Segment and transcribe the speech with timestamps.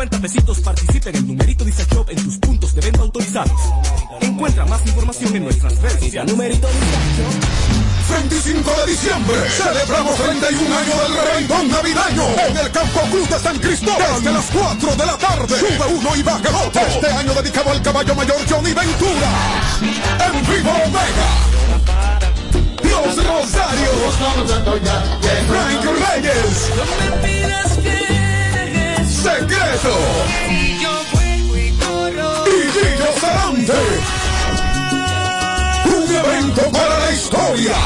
[0.00, 3.60] 50 pesitos participa en el numerito Dice Shop en tus puntos de venta autorizados.
[4.22, 6.32] Encuentra más información en nuestras redes sociales.
[6.32, 6.68] Numerito
[8.08, 13.58] 25 de diciembre celebramos 31 años del reventón navideño en el Campo Cruz de San
[13.58, 15.58] Cristóbal desde las 4 de la tarde.
[15.58, 16.80] Sube uno y baja el otro.
[16.80, 19.30] Este año dedicado al caballo mayor Johnny Ventura.
[19.82, 21.28] En vivo Omega.
[22.84, 24.14] Los Rosarios.
[25.46, 26.70] Frank Reyes.
[29.20, 29.92] Secreto.
[30.48, 30.80] Y
[32.72, 33.76] Gillo Sarante.
[35.84, 37.76] Un evento para la historia.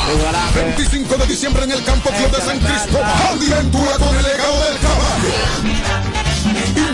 [0.55, 3.10] 25 de diciembre en el Campo Club de San Cristóbal.
[3.33, 5.33] Aventura con el legado del caballo.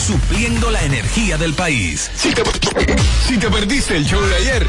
[0.01, 2.09] supliendo la energía del país.
[2.15, 2.43] Si te,
[3.27, 4.67] si te perdiste el show de ayer.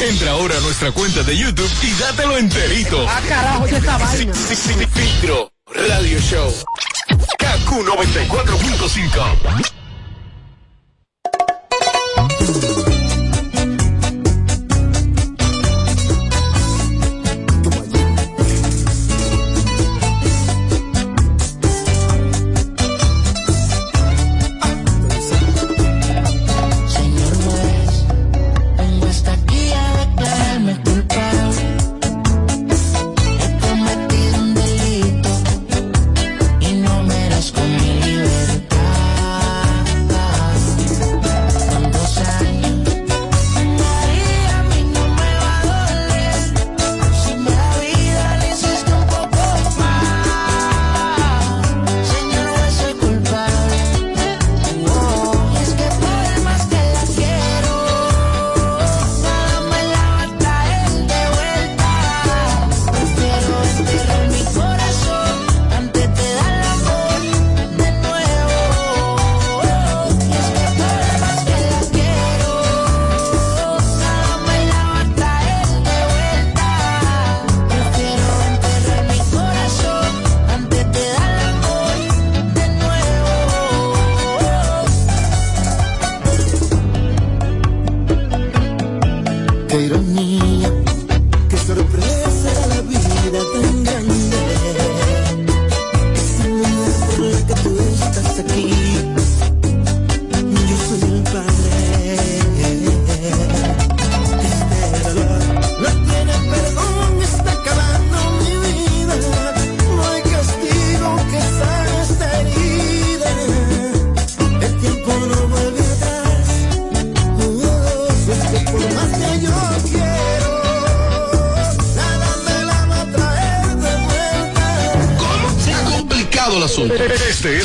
[0.00, 3.06] Entra ahora a nuestra cuenta de YouTube y dátelo enterito.
[3.08, 4.34] Ah, carajo, ¿qué esta vaina?
[4.34, 6.52] Filtro Radio Show.
[7.38, 9.79] KQ 94.5.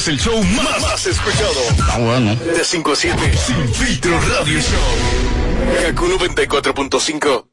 [0.05, 1.61] es el show más, más escuchado.
[1.89, 2.35] Ah, bueno.
[2.35, 3.37] De 5 a 7.
[3.37, 5.81] Sin filtro radio show.
[5.81, 7.44] Kaku 94.5.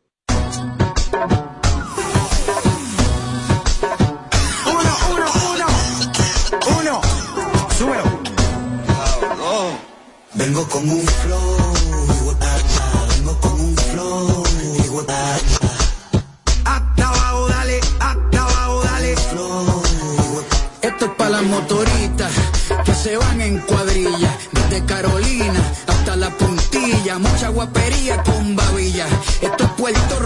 [27.19, 29.07] Mucha guapería con babilla.
[29.43, 30.19] Esto es Puerto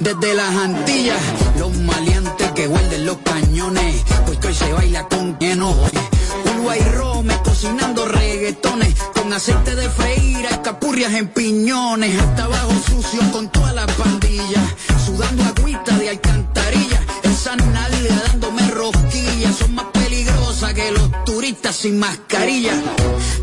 [0.00, 1.20] desde las Antillas.
[1.58, 4.04] Los maleantes que huelden los cañones.
[4.26, 5.74] Porque hoy se baila con lleno.
[6.44, 8.94] Uruguay y Rome cocinando reggaetones.
[9.14, 12.20] Con aceite de freír, capurrias en piñones.
[12.20, 14.62] Hasta abajo sucio con toda la pandilla.
[15.06, 17.00] Sudando agüita de alcantarilla.
[17.22, 19.56] Esa nalga dándome rosquillas.
[19.56, 22.74] Son más peligrosas que los turistas sin mascarilla.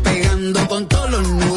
[0.04, 1.55] Pegando con todos los nudillos.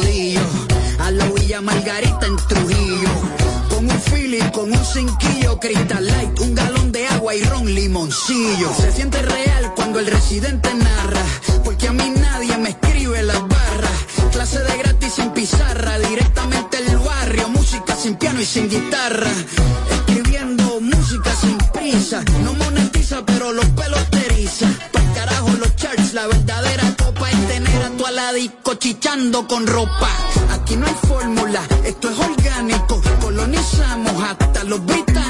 [4.80, 8.72] un cinquillo, Crystal Light, un galón de agua y ron limoncillo.
[8.74, 11.22] Se siente real cuando el residente narra,
[11.64, 13.90] porque a mí nadie me escribe las barras.
[14.32, 19.30] Clase de gratis sin pizarra, directamente el barrio, música sin piano y sin guitarra.
[19.90, 24.66] Escribiendo música sin prisa, no monetiza pero los pelos te eriza.
[25.14, 30.10] Carajo los charts, la verdadera copa es tener a tu aladico chichando con ropa.
[30.52, 32.99] Aquí no hay fórmula, esto es orgánico
[33.80, 35.29] Colonizamos hasta los británicos.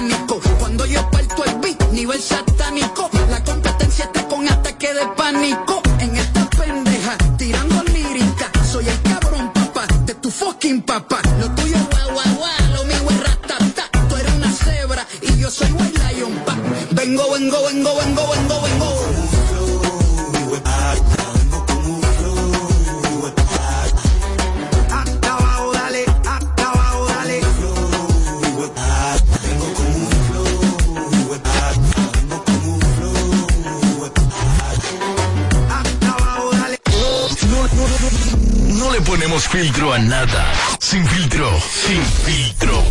[39.50, 40.52] Filtro a nada.
[40.78, 42.84] Sin filtro, sin filtro.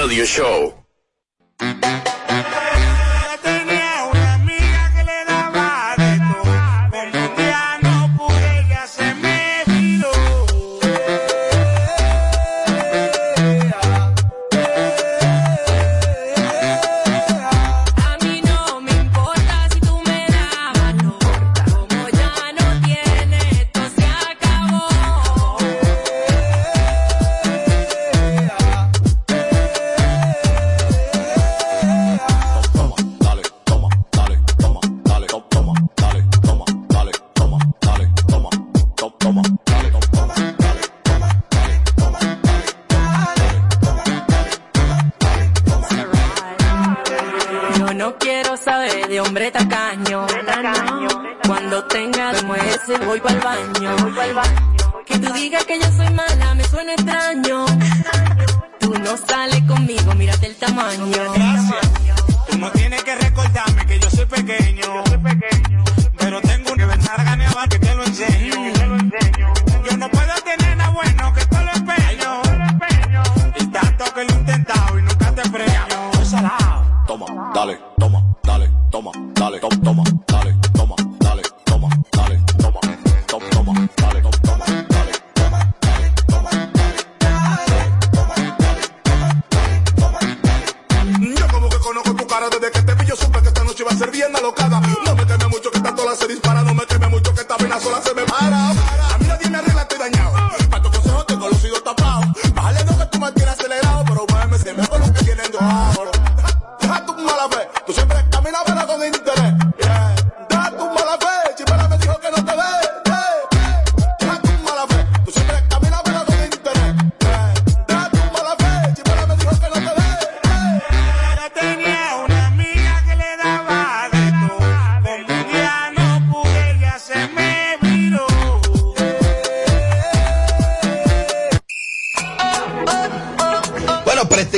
[0.00, 0.85] Radio Show.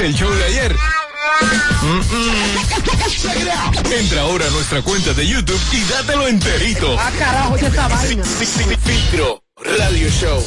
[0.00, 0.74] El show de ayer.
[1.82, 2.56] mm, mm.
[3.92, 6.96] Entra ahora a nuestra cuenta de YouTube y dátelo enterito.
[6.98, 8.24] Ah, carajo, ¿qué esta vaina?
[8.24, 10.40] Fi- fi- Filtro Radio Show.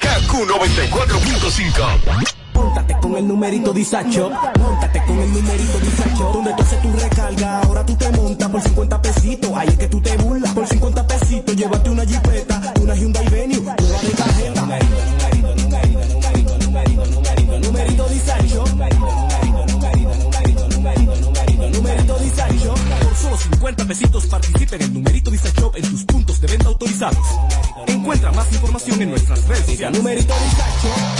[0.00, 2.39] KQ 94.5.
[2.70, 4.30] Póntate con el numerito Disacho.
[4.54, 6.30] Póntate con el numerito Disacho.
[6.32, 9.50] Donde tú haces tu recarga, ahora tú te montas por 50 pesitos.
[9.56, 10.54] Ahí es que tú te burlas.
[10.54, 14.60] Por 50 pesitos, llévate una jipeta, una Hyundai Venue, nueva de cajeta.
[14.60, 18.64] Numerito, numerito, numerito, numerito, numerito, numerito, numerito Disacho.
[18.66, 22.74] Numerito, numerito, numerito, numerito, numerito, numerito, numerito Disacho.
[23.02, 27.26] Por solo 50 pesitos participa en el numerito Disacho en tus puntos de venta autorizados.
[27.88, 29.98] Encuentra más información en nuestras redes sociales.
[29.98, 31.19] Numerito Disacho.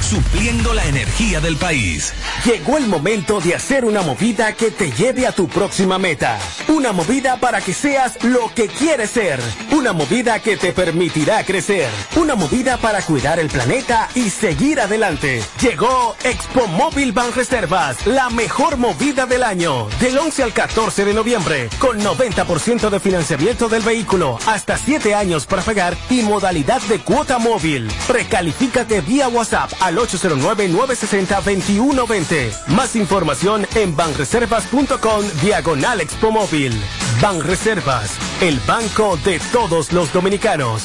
[0.00, 2.12] Supliendo la energía del país.
[2.44, 6.38] Llegó el momento de hacer una movida que te lleve a tu próxima meta.
[6.68, 9.40] Una movida para que seas lo que quieres ser.
[9.72, 11.88] Una movida que te permitirá crecer.
[12.14, 15.42] Una movida para cuidar el planeta y seguir adelante.
[15.60, 19.88] Llegó Expo Móvil Ban Reservas, la mejor movida del año.
[20.00, 25.46] Del 11 al 14 de noviembre, con 90% de financiamiento del vehículo, hasta 7 años
[25.46, 27.90] para pagar y modalidad de cuota móvil.
[28.06, 32.66] Precalifícate vía WhatsApp al 809-960-2120.
[32.68, 36.72] Más información en banreservas.com diagonal Expo Móvil.
[37.20, 40.82] Banreservas, el banco de todos los dominicanos.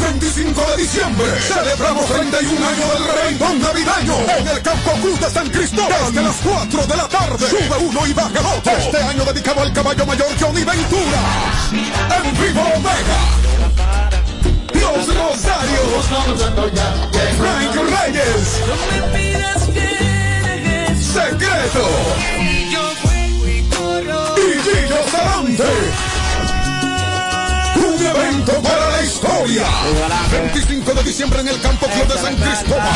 [0.00, 5.50] 25 de diciembre celebramos 31 años del reventón navideño en el Campo Cruz de San
[5.50, 7.50] Cristóbal desde las 4 de la tarde.
[7.50, 8.72] Sube uno y baja otro.
[8.72, 11.20] Este año dedicado al caballo mayor Johnny Ventura.
[11.72, 13.57] En vivo Omega.
[14.96, 16.06] Los Rosarios.
[17.38, 18.46] Frank Reyes.
[20.98, 21.84] Secreto.
[24.36, 25.70] Y Gillo Sarante.
[27.76, 29.66] Un evento para la historia.
[30.30, 32.88] 25 de diciembre en el Campo Club de San Cristóbal.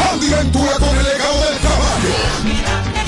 [0.79, 3.02] Con el legado del caballo.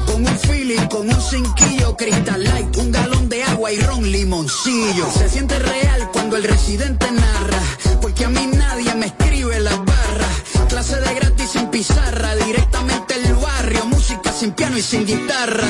[0.06, 5.08] Con un feeling, con un cinquillo, Crystal Light, un galón de agua y ron limoncillo.
[5.16, 7.62] Se siente real cuando el residente narra,
[8.02, 10.34] porque a mí nadie me escribe las barras.
[10.68, 15.68] Clase de gratis sin pizarra, directamente el barrio, música sin piano y sin guitarra.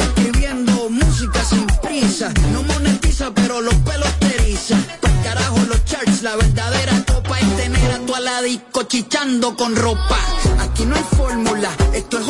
[0.00, 3.74] Escribiendo música sin prisa, no monetiza pero los
[8.96, 10.18] chichando con ropa.
[10.58, 12.26] Aquí no hay fórmula, esto es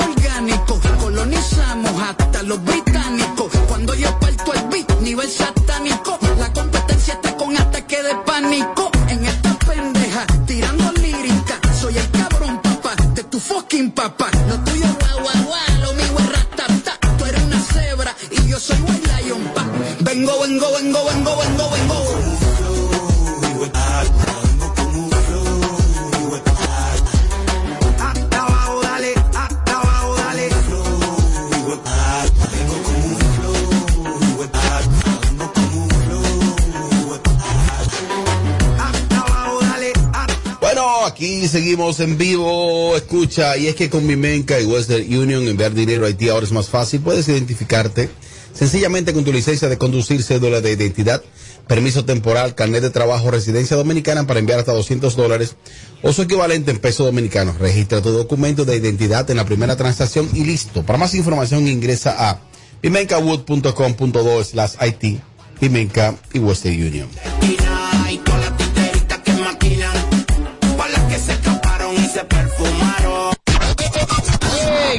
[41.76, 42.96] en vivo.
[42.96, 46.52] Escucha, y es que con Mimenca y Western Union enviar dinero a Haití ahora es
[46.52, 47.00] más fácil.
[47.00, 48.08] Puedes identificarte
[48.54, 51.22] sencillamente con tu licencia de conducir, cédula de identidad,
[51.68, 55.56] permiso temporal, carnet de trabajo, residencia dominicana para enviar hasta 200 dólares
[56.02, 57.58] o su equivalente en pesos dominicanos.
[57.58, 60.82] Registra tu documento de identidad en la primera transacción y listo.
[60.82, 62.40] Para más información ingresa a
[62.80, 65.20] pimencawood.com.do slash IT,
[65.60, 67.65] Pimenca y Western Union.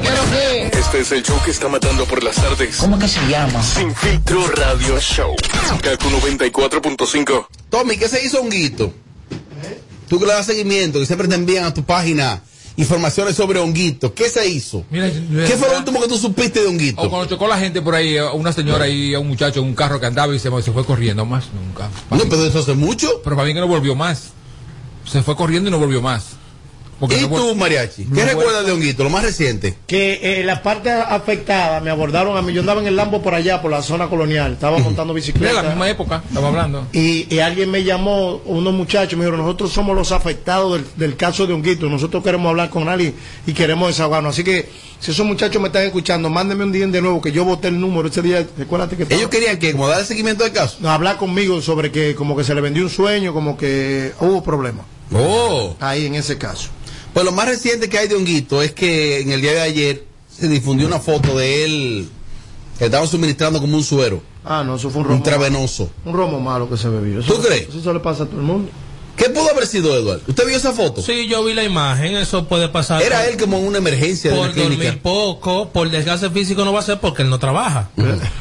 [0.04, 2.78] Este es el show que está matando por las tardes.
[2.78, 3.62] ¿Cómo que se llama?
[3.64, 5.36] Sin filtro radio show.
[5.82, 7.48] Kaku 94.5.
[7.70, 8.94] Tommy, ¿qué se hizo honguito?
[10.08, 12.42] Tú que le das seguimiento, que siempre te envían a tu página
[12.78, 14.14] informaciones sobre honguito.
[14.14, 14.86] ¿Qué se hizo?
[14.90, 17.02] Mira, ¿Qué fue lo último que tú supiste de honguito?
[17.02, 19.66] O cuando chocó la gente por ahí, a una señora y a un muchacho en
[19.66, 21.90] un carro que andaba y se, se fue corriendo más nunca.
[22.12, 23.22] No, pero eso hace mucho.
[23.24, 24.30] Pero para mí que no volvió más.
[25.06, 26.37] Se fue corriendo y no volvió más.
[27.00, 28.06] Porque ¿Y no tú, Mariachi?
[28.06, 29.04] ¿Qué no recuerdas de honguito?
[29.04, 29.78] Lo más reciente.
[29.86, 32.54] que eh, la parte afectada me abordaron a mí.
[32.54, 34.54] Yo andaba en el Lambo por allá, por la zona colonial.
[34.54, 35.62] Estaba montando bicicleta.
[35.62, 36.88] la misma época, estamos hablando.
[36.94, 41.18] Y, y alguien me llamó, unos muchachos, me dijeron, nosotros somos los afectados del, del
[41.18, 43.14] caso de Honguito, nosotros queremos hablar con alguien
[43.46, 44.34] y queremos desahogarnos.
[44.34, 47.46] Así que, si esos muchachos me están escuchando, mándenme un día de nuevo, que yo
[47.46, 49.14] voté el número ese día, recuérdate que...
[49.14, 50.78] Ellos querían que, como dar seguimiento al caso.
[50.80, 54.44] No, hablar conmigo sobre que como que se le vendió un sueño, como que hubo
[54.44, 54.86] problemas.
[55.14, 55.76] Oh.
[55.80, 56.70] Ahí en ese caso.
[57.18, 60.04] Pues lo más reciente que hay de honguito es que en el día de ayer
[60.32, 62.10] se difundió una foto de él
[62.78, 65.18] que estaba suministrando como un suero Ah, no, eso fue un romo.
[65.18, 65.90] intravenoso.
[66.06, 67.22] Un romo malo que se bebió.
[67.22, 67.70] Eso- ¿Tú crees?
[67.74, 68.70] Eso le pasa a todo el mundo.
[69.18, 70.22] ¿Qué pudo haber sido, Eduardo?
[70.28, 71.02] ¿Usted vio esa foto?
[71.02, 73.02] Sí, yo vi la imagen, eso puede pasar.
[73.02, 74.84] Era por- él como en una emergencia de por la clínica.
[74.84, 77.90] dormir poco, por desgaste físico no va a ser porque él no trabaja.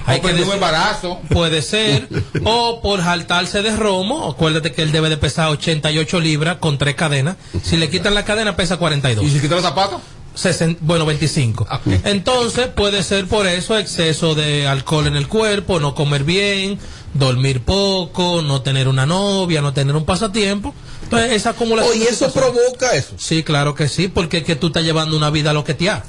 [0.04, 1.18] Hay O por el decir- embarazo.
[1.30, 2.08] Puede ser,
[2.44, 6.94] o por jaltarse de romo, acuérdate que él debe de pesar 88 libras con tres
[6.94, 7.36] cadenas.
[7.64, 9.24] Si le quitan la cadena pesa 42.
[9.24, 10.00] ¿Y si quita los zapatos?
[10.36, 11.66] Sesen- bueno, 25.
[12.04, 16.78] Entonces puede ser por eso exceso de alcohol en el cuerpo, no comer bien,
[17.14, 20.74] dormir poco, no tener una novia, no tener un pasatiempo.
[21.04, 21.98] Entonces esa acumulación.
[22.00, 23.14] De eso provoca eso.
[23.16, 25.74] Sí, claro que sí, porque es que tú estás llevando una vida a lo que
[25.74, 26.04] te ha.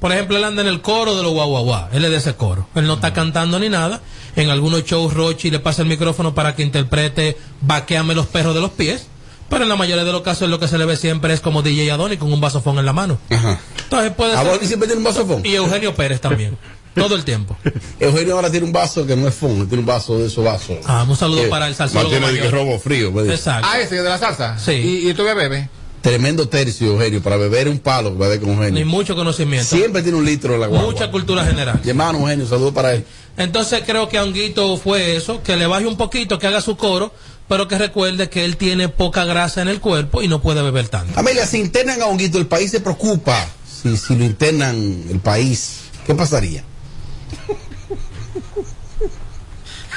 [0.00, 1.88] Por ejemplo, él anda en el coro de los guau guau guau.
[1.92, 2.66] Él es de ese coro.
[2.74, 4.00] Él no está cantando ni nada.
[4.36, 8.60] En algunos shows, Rochi le pasa el micrófono para que interprete Vaqueame los perros de
[8.62, 9.06] los pies.
[9.50, 11.60] Pero en la mayoría de los casos lo que se le ve siempre es como
[11.62, 13.18] DJ Adoni con un vasofón en la mano.
[13.28, 15.42] Entonces puede ¿A ser- Bonnie siempre tiene un vasofón?
[15.44, 16.56] Y Eugenio Pérez también.
[16.94, 17.56] Todo el tiempo.
[18.00, 20.78] Eugenio ahora tiene un vaso que no es fun, tiene un vaso de esos vasos.
[20.86, 23.12] Ah, un saludo para el salsólogo que robo frío.
[23.12, 23.34] me dice.
[23.34, 23.68] Exacto.
[23.70, 24.58] Ah, ese de la salsa.
[24.58, 24.72] Sí.
[24.72, 25.68] ¿Y, y tú ya bebes?
[26.00, 28.86] Tremendo tercio, Eugenio, para beber un palo beber con Ni Eugenio.
[28.86, 29.68] mucho conocimiento.
[29.76, 30.90] Siempre tiene un litro de la guagua.
[30.90, 31.78] Mucha cultura general.
[31.84, 33.04] Y hermano Eugenio, saludo para él.
[33.36, 36.76] Entonces creo que a Honguito fue eso, que le baje un poquito, que haga su
[36.76, 37.12] coro,
[37.50, 40.86] pero que recuerde que él tiene poca grasa en el cuerpo y no puede beber
[40.88, 41.18] tanto.
[41.18, 43.44] Amelia, si internan a Honguito, el país se preocupa.
[43.82, 46.62] Si, si lo internan el país, ¿qué pasaría?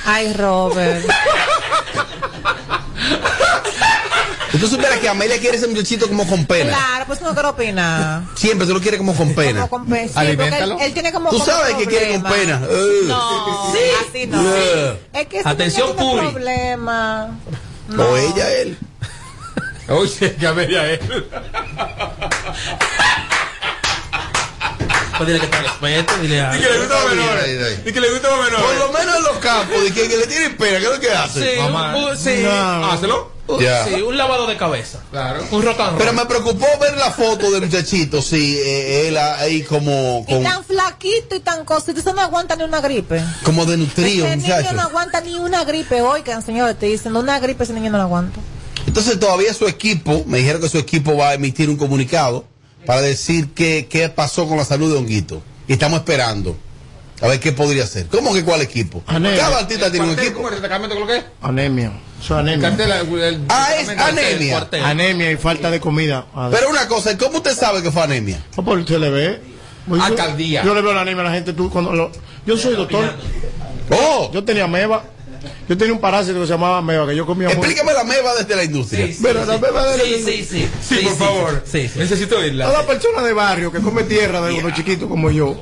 [0.03, 1.05] Ay, Robert.
[4.53, 6.69] Usted supiera que Amelia quiere ese muchachito como con pena.
[6.77, 8.21] Claro, pues no quiero opinar.
[8.35, 9.67] Siempre se lo quiere como con pena.
[9.67, 12.21] Como con pe- sí, porque él, él tiene como Tú como sabes que quiere con
[12.21, 12.59] problema.
[12.59, 12.67] pena.
[12.71, 13.01] Eh.
[13.05, 13.79] No, Sí.
[14.09, 14.41] así no.
[14.55, 14.99] Eh.
[15.13, 16.27] Es que Atención, Puri.
[16.29, 17.31] problema.
[17.97, 18.77] O ella, él.
[19.89, 20.99] Oye, ya veía él.
[25.17, 25.57] Pues dile que te
[26.21, 26.45] dile.
[26.55, 27.79] Y que le gusta a menores.
[27.85, 28.65] Y que le gusta a menores.
[28.65, 30.99] Por lo menos en los campos, de que, que le tienen pena, ¿qué es lo
[30.99, 31.53] que hace?
[31.55, 32.45] Sí, un- sí.
[32.47, 33.33] Hácelo.
[33.45, 33.86] Un- Ya.
[33.86, 35.01] sí, un lavado de cabeza.
[35.12, 35.43] Claro.
[35.51, 35.97] Un rock and roll.
[35.97, 40.63] Pero me preocupó ver la foto del muchachito, sí, eh, él ahí como, Y tan
[40.63, 43.21] flaquito y tan cosito, eso no aguanta ni una gripe.
[43.43, 44.73] como desnutrido, Ese niño muchacho.
[44.75, 48.06] no aguanta ni una gripe, oigan, señores, te dicen, una gripe ese niño no la
[48.06, 48.39] aguanta.
[48.88, 52.45] Entonces todavía su equipo, me dijeron que su equipo va a emitir un comunicado
[52.86, 55.41] para decir qué, qué pasó con la salud de Honguito.
[55.67, 56.56] Y estamos esperando
[57.21, 58.08] a ver qué podría hacer.
[58.08, 59.01] ¿Cómo que cuál equipo?
[59.08, 59.39] Anemia.
[59.39, 60.36] Cada artista tiene un equipo.
[60.41, 60.69] ¿Cómo es el?
[60.89, 61.23] ¿Con lo que es?
[61.41, 61.91] Anemia.
[62.23, 62.69] Eso es anemia.
[62.69, 64.67] Cartel, el- el- Ah, es anemia.
[64.83, 66.25] Anemia y falta de comida.
[66.51, 68.41] Pero una cosa, ¿cómo usted sabe que fue anemia?
[68.55, 69.41] No, porque usted le ve.
[69.88, 70.63] Pues yo- Alcaldía.
[70.63, 71.51] Yo le veo la anemia a la gente.
[71.51, 72.12] Tú, cuando lo-
[72.45, 73.13] yo soy doctor.
[73.89, 75.03] Oh, Yo tenía meba.
[75.67, 78.33] Yo tenía un parásito que se llamaba meba, que yo comía muy- explícame la meba
[78.36, 79.09] desde la industria.
[79.21, 80.69] Pero la meba de Sí, sí, sí.
[80.81, 81.63] Sí, por favor.
[81.69, 81.99] Sí, sí.
[81.99, 82.65] Necesito oírla.
[82.65, 85.62] Toda persona de barrio que come tierra de unos chiquitos como yo,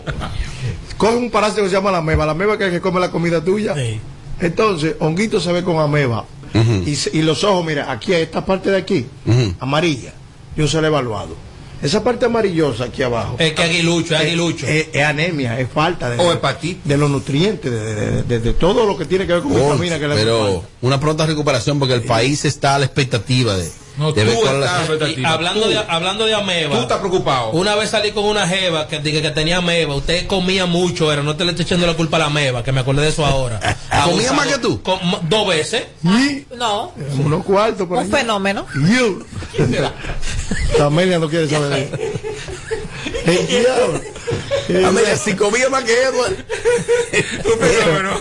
[0.97, 2.28] coge un parásito que se llama la meba.
[2.28, 3.74] La meba que es el que come la comida tuya.
[3.76, 4.00] Sí.
[4.39, 6.26] Entonces, honguito se ve con ameba.
[6.86, 9.54] Y, se- y los ojos, mira, aquí, esta parte de aquí, Ujú.
[9.60, 10.14] amarilla,
[10.56, 11.36] yo se la he evaluado.
[11.82, 13.38] Esa parte amarillosa aquí abajo.
[13.40, 14.68] Es que aguilucho, es aguilucho.
[14.68, 16.84] Es, es anemia, es falta de, O hepatitis.
[16.84, 19.72] de los nutrientes, de, de- de- de todo lo que tiene que ver con Oh,
[19.72, 23.72] vitamina que le pero una pronta recuperación porque el país está a la expectativa de,
[24.02, 26.76] No, de tú la- estás hablando, Tú- de, hablando de ameba.
[26.76, 27.52] Tú estás preocupado.
[27.52, 29.94] Una vez salí con una jeva que, dije que tenía ameba.
[29.96, 32.72] Usted comía mucho, pero no te le estoy echando la culpa a la ameba, que
[32.72, 33.60] me acordé de eso ahora.
[33.90, 34.34] ¿Comía Abusado.
[34.34, 34.82] más que tú?
[35.30, 35.84] Dos veces.
[36.04, 36.92] Y No,
[37.24, 38.18] unos cuartos por un allá.
[38.18, 38.66] fenómeno.
[38.90, 39.20] Yo.
[40.80, 41.90] La Amelia no quiere saber.
[43.26, 44.02] El diablo.
[44.78, 46.34] El Amelia, si comía más que Edward.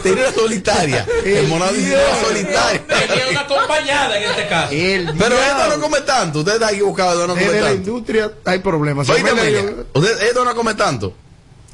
[0.03, 1.07] Tenía una solitaria.
[1.25, 2.83] El monado dice una solitaria.
[2.87, 4.73] Tenía una acompañada en este caso.
[4.73, 5.37] El Pero.
[5.37, 6.39] Edward no come tanto.
[6.41, 7.91] Usted está equivocado, Edward no come Desde la tanto.
[7.91, 9.09] industria hay problemas.
[9.09, 9.85] Oíste, Amelia- Amelia.
[9.95, 11.15] Usted, Edward no come tanto.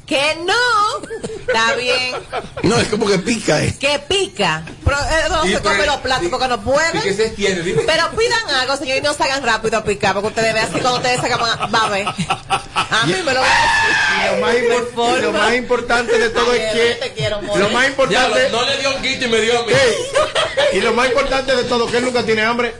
[0.07, 1.01] Que no,
[1.47, 2.15] está bien,
[2.63, 3.75] No, es como que pica, eh.
[3.77, 4.63] que pica.
[4.85, 7.15] Pero eh, no Y se come los platos porque no ¿Y qué pueden.
[7.17, 7.61] se extiende?
[7.61, 7.81] Dime.
[7.85, 10.95] Pero pidan algo, señor, y no salgan rápido a picar, porque ustedes vean así cuando
[10.99, 12.07] ustedes sacan, va a ver.
[12.07, 14.69] A mí me lo van a Lo más, decir.
[14.71, 17.83] impor- Por y lo más importante de todo Ay, es te que quiero, lo más
[17.83, 19.73] Ya, importante no le dio un guito y me dio a mí.
[19.73, 22.73] Ey, y lo más importante de todo que él nunca tiene hambre.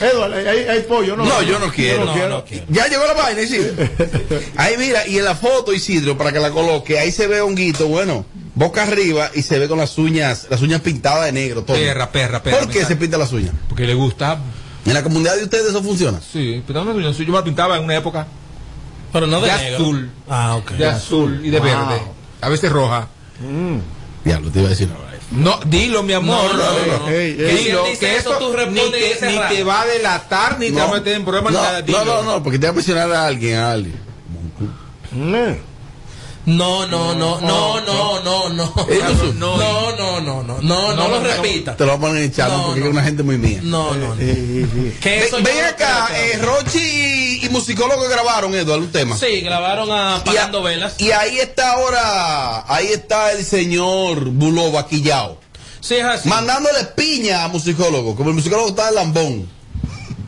[0.00, 1.24] Edward, hay, hay pollo, ¿no?
[1.24, 2.04] No, yo no quiero.
[2.06, 2.64] no, no quiero.
[2.68, 3.74] Ya llegó la vaina, Isidro.
[4.56, 7.86] Ahí mira, y en la foto, Isidro, para que la coloque, ahí se ve honguito,
[7.88, 11.62] bueno, boca arriba y se ve con las uñas, las uñas pintadas de negro.
[11.64, 11.76] Todo.
[11.76, 12.58] Perra, perra, perra.
[12.60, 13.52] ¿Por qué se pinta las uñas?
[13.68, 14.38] Porque le gusta.
[14.86, 16.20] En la comunidad de ustedes eso funciona.
[16.32, 16.62] Sí,
[16.94, 17.16] uñas.
[17.18, 18.26] Yo me la pintaba en una época
[19.12, 19.76] Pero no de, de negro.
[19.76, 20.10] azul.
[20.28, 20.70] Ah, ok.
[20.72, 21.66] De azul y de Wow.
[21.68, 22.02] verde.
[22.40, 23.08] A veces roja.
[24.24, 24.88] Diablo, te iba a decir.
[25.30, 26.54] No, dilo, mi amor.
[26.54, 27.06] No, no, no.
[27.06, 30.84] Dilo, que eso, esto tú respondes ni, te, ni va a delatar, ni te va
[30.84, 31.52] a meter en problemas,
[31.86, 33.94] ni no, no, no, no, porque te va a mencionar a alguien, a alguien.
[35.12, 35.69] Mm.
[36.56, 38.74] No, no, no, no, no, no, no.
[39.34, 41.76] No, no, no, no, no, no, no lo repita.
[41.76, 42.86] Te lo voy a poner en el chat No, porque no.
[42.86, 43.60] es una gente muy mía.
[43.62, 44.16] No, no.
[44.16, 49.16] Que Ven, acá, que- eh, Rochi y, musicólogo grabaron, Eduardo, un tema.
[49.16, 51.00] Sí, grabaron a Apagando Velas.
[51.00, 55.38] y ahí está ahora, ahí está el señor Bulova Quillao.
[55.80, 56.28] Sí, es así.
[56.28, 59.48] Mandándole piña a musicólogo, como el musicólogo está de lambón.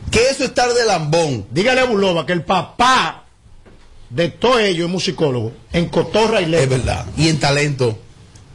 [0.09, 1.45] ¿Qué es eso estar de lambón?
[1.51, 3.22] Dígale a Bulova que el papá
[4.13, 5.51] de todo ello es musicólogo.
[5.71, 6.77] En Cotorra y Es Letra.
[6.77, 7.05] verdad.
[7.17, 7.97] Y en talento.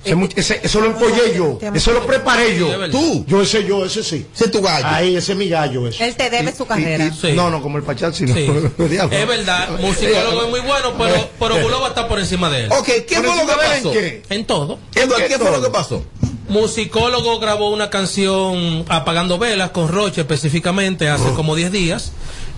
[0.05, 1.59] Ese eso lo empollé yo.
[1.75, 2.85] Eso lo preparé yo.
[2.85, 2.91] es.
[2.93, 4.25] Tú, Yo ese yo, ese sí.
[4.33, 4.87] ese es tu gallo.
[4.87, 5.89] Ahí, ese es mi gallo.
[5.89, 6.07] Ese.
[6.07, 7.05] Él te debe su carrera.
[7.05, 7.33] Y- y- Sí.
[7.35, 8.33] No, no, como el Pachá, sino.
[8.33, 8.47] Sí.
[8.89, 9.15] Diablo.
[9.17, 12.73] Es verdad, musicólogo es muy bueno, pero, pero Bulova está por encima de él.
[12.73, 13.91] Ok, ¿qué ¿Por fue lo que en pasó?
[13.93, 14.23] qué?
[14.31, 14.79] En todo.
[14.95, 16.03] ¿qué ¿Qué fue lo que pasó?
[16.49, 22.13] Musicólogo grabó una canción Apagando Velas con Roche específicamente hace como 10 días.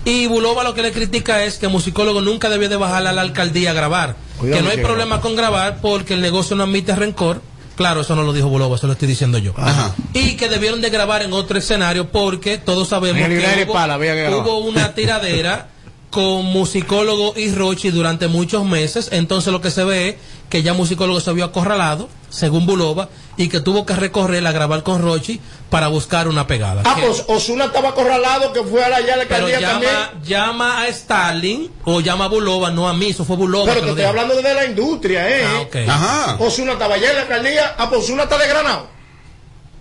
[0.05, 3.21] Y Bulova lo que le critica es que Musicólogo nunca debió de bajar a la
[3.21, 4.15] alcaldía a grabar.
[4.37, 7.41] Cuidado que no hay que problema con grabar porque el negocio no admite rencor.
[7.75, 9.53] Claro, eso no lo dijo Bulova, eso lo estoy diciendo yo.
[9.57, 9.95] Ajá.
[10.13, 14.13] Y que debieron de grabar en otro escenario porque todos sabemos que hubo, Pala, había
[14.13, 14.39] que grabar.
[14.47, 15.69] hubo una tiradera
[16.09, 19.09] con musicólogo y Rochi durante muchos meses.
[19.11, 20.15] Entonces lo que se ve es
[20.49, 24.83] que ya musicólogo se vio acorralado, según Bulova, y que tuvo que recorrer a grabar
[24.83, 25.39] con Rochi
[25.69, 26.83] para buscar una pegada.
[26.85, 29.91] Ah, Que- pues Osuna estaba acorralado, que fue a la, ya a la alcaldía también.
[29.91, 33.65] llama, llama a Stalin o llama a Bulova, no a mí, eso fue Bulova.
[33.65, 34.09] Pero que te lo estoy dijo.
[34.09, 35.43] hablando desde la industria, ¿eh?
[35.47, 35.75] Ah, ok.
[35.87, 36.35] Ajá.
[36.39, 37.75] Osuna estaba allá en la alcaldía.
[37.77, 38.87] Ah, pues Osuna está desgranado.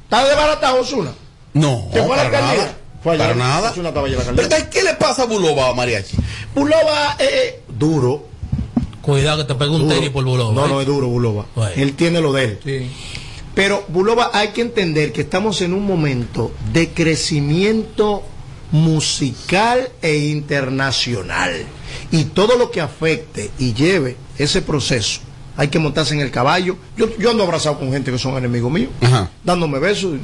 [0.05, 1.13] Está desbaratado Osuna.
[1.53, 2.65] No, ¿Se fue a la para alcaldía?
[2.65, 2.77] nada.
[3.03, 3.25] Fue allá.
[3.25, 3.71] Para nada.
[3.71, 4.71] Osuna estaba allá en la Pero alcaldía.
[4.71, 6.17] ¿qué le pasa a Bulova, Mariachi?
[6.55, 8.27] Bulova, eh, eh, duro.
[9.03, 10.53] Cuidado que te pegue un tenis por Bulova.
[10.53, 10.69] No, ¿eh?
[10.69, 11.47] no, es duro Bulova.
[11.57, 11.73] Bueno.
[11.77, 12.61] Él tiene lo de él.
[12.63, 12.91] Sí.
[13.55, 18.23] Pero Bulova, hay que entender que estamos en un momento de crecimiento
[18.73, 21.53] musical e internacional.
[22.13, 25.21] Y todo lo que afecte y lleve ese proceso,
[25.57, 26.77] hay que montarse en el caballo.
[26.97, 28.91] Yo, yo ando abrazado con gente que son enemigos míos,
[29.45, 30.17] dándome besos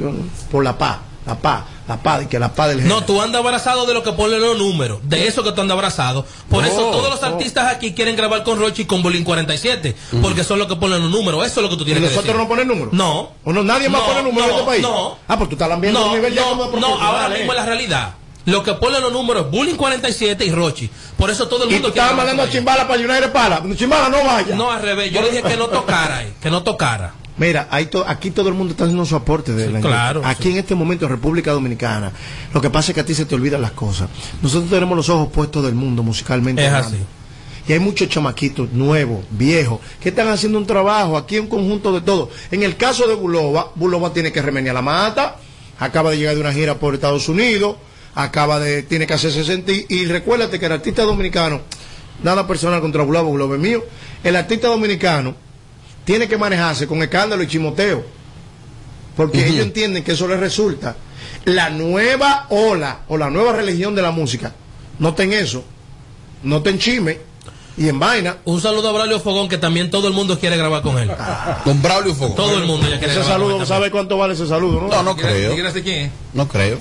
[0.51, 3.41] por la paz, la paz, la paz, y que la paz del No, tú andas
[3.41, 6.25] abrazado de lo que ponen los números, de eso que tú andas abrazado.
[6.49, 7.27] Por No, eso todos los no.
[7.29, 11.03] artistas aquí quieren grabar con Rochi y con Bolín 47, porque son los que ponen
[11.03, 11.45] los números.
[11.45, 12.41] Eso es lo que tú ¿Y tienes que nosotros decir.
[12.43, 12.93] no ponemos números?
[12.95, 13.31] No.
[13.45, 14.83] ¿O no, nadie más No, pone números en este país?
[14.83, 15.19] no.
[15.27, 17.39] Ah, pues tú estás viendo No, el nivel ya como no, ahora ¿eh?
[17.39, 18.15] mismo es la realidad.
[18.45, 20.89] Lo que ponen los números es Bullying 47 y Rochi.
[21.19, 22.55] Por eso todo el Y mundo tú estabas grabar mandando a.
[22.55, 23.61] Chimbala para United Pala.
[23.77, 24.55] Chimbala no vaya.
[24.55, 25.11] No, al revés.
[25.11, 27.13] Yo le dije que no tocara ahí, que no tocara.
[27.39, 30.23] Mira, ahí to- aquí todo el mundo está haciendo su aporte de la claro.
[30.25, 32.11] Aquí en este momento, en República Dominicana,
[32.55, 34.09] lo que pasa es que a ti se te olvidan las cosas.
[34.43, 36.63] Nosotros tenemos los ojos puestos del mundo musicalmente.
[36.65, 36.97] Es hablando.
[36.97, 37.05] así.
[37.69, 42.01] Y hay muchos chamaquitos nuevos, viejos, que están haciendo un trabajo aquí, un conjunto de
[42.01, 42.31] todo.
[42.53, 45.37] En el caso de Bulova, Bulova tiene que remeniar la mata,
[45.79, 47.77] acaba de llegar de una gira por Estados Unidos,
[48.15, 49.85] acaba de, tiene que hacerse sentir.
[49.91, 51.61] Y recuérdate que el artista dominicano,
[52.23, 53.85] nada personal contra Bulova, Bulova es mío,
[54.25, 55.35] el artista dominicano
[56.07, 58.05] tiene que manejarse con escándalo y chimoteo.
[59.17, 60.97] Porque ellos entienden que eso les resulta.
[61.45, 64.55] La nueva ola o la nueva religión de la música.
[64.99, 65.65] Noten eso.
[66.45, 67.19] Noten chime
[67.77, 68.37] y en vaina.
[68.45, 71.11] Un saludo a Braulio Fogón, que también todo el mundo quiere grabar con él.
[71.65, 72.37] Con Braulio Fogón.
[72.37, 74.83] Todo el mundo ya quiere Ese grabar con él saludo, ¿sabe cuánto vale ese saludo?
[74.83, 75.55] No, No, no creo.
[75.83, 76.11] quién es?
[76.35, 76.79] No creo.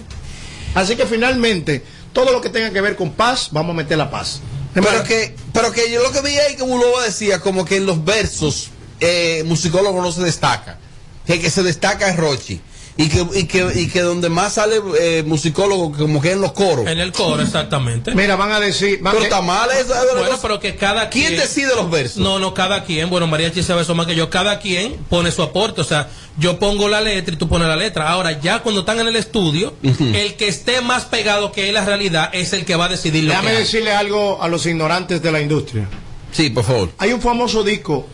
[0.75, 1.83] Así que finalmente,
[2.13, 4.41] todo lo que tenga que ver con paz, vamos a meter la paz.
[4.73, 7.85] Pero que, pero que yo lo que vi ahí que Bulova decía como que en
[7.85, 10.77] los versos eh, musicólogo no se destaca.
[11.25, 12.61] Que el que se destaca es Rochi.
[12.97, 16.53] Y que, y que, y que donde más sale eh, musicólogo como que en los
[16.53, 16.87] coros.
[16.87, 18.15] En el coro, exactamente.
[18.15, 18.99] Mira, van a decir.
[19.01, 19.93] van Pero que- está mal eso.
[20.17, 21.41] Bueno, pero que cada ¿Quién quien.
[21.41, 22.17] decide los versos?
[22.23, 23.09] No, no, cada quien.
[23.09, 24.29] Bueno, María Chi sabe eso más que yo.
[24.29, 25.81] Cada quien pone su aporte.
[25.81, 28.07] O sea, yo pongo la letra y tú pones la letra.
[28.07, 32.29] Ahora, ya cuando están en el estudio, el que esté más pegado que la realidad
[32.31, 35.31] es el que va a decidir lo Déjame que decirle algo a los ignorantes de
[35.33, 35.85] la industria.
[36.31, 36.91] Sí, por favor.
[36.97, 38.07] Hay un famoso disco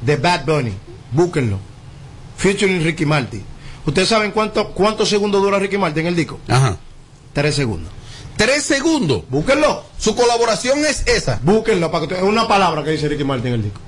[0.00, 0.72] de Bad Bunny,
[1.12, 1.58] búsquenlo,
[2.36, 3.44] featuring Ricky Martin.
[3.86, 6.38] ¿Ustedes saben cuánto, cuántos segundos dura Ricky Martin en el disco?
[6.48, 6.76] Ajá.
[7.32, 7.92] Tres segundos.
[8.36, 9.22] Tres segundos.
[9.28, 9.84] Búsquenlo.
[9.98, 11.40] Su colaboración es esa.
[11.42, 11.90] Búsquenlo.
[11.90, 13.80] Para que es una palabra que dice Ricky Martin en el disco.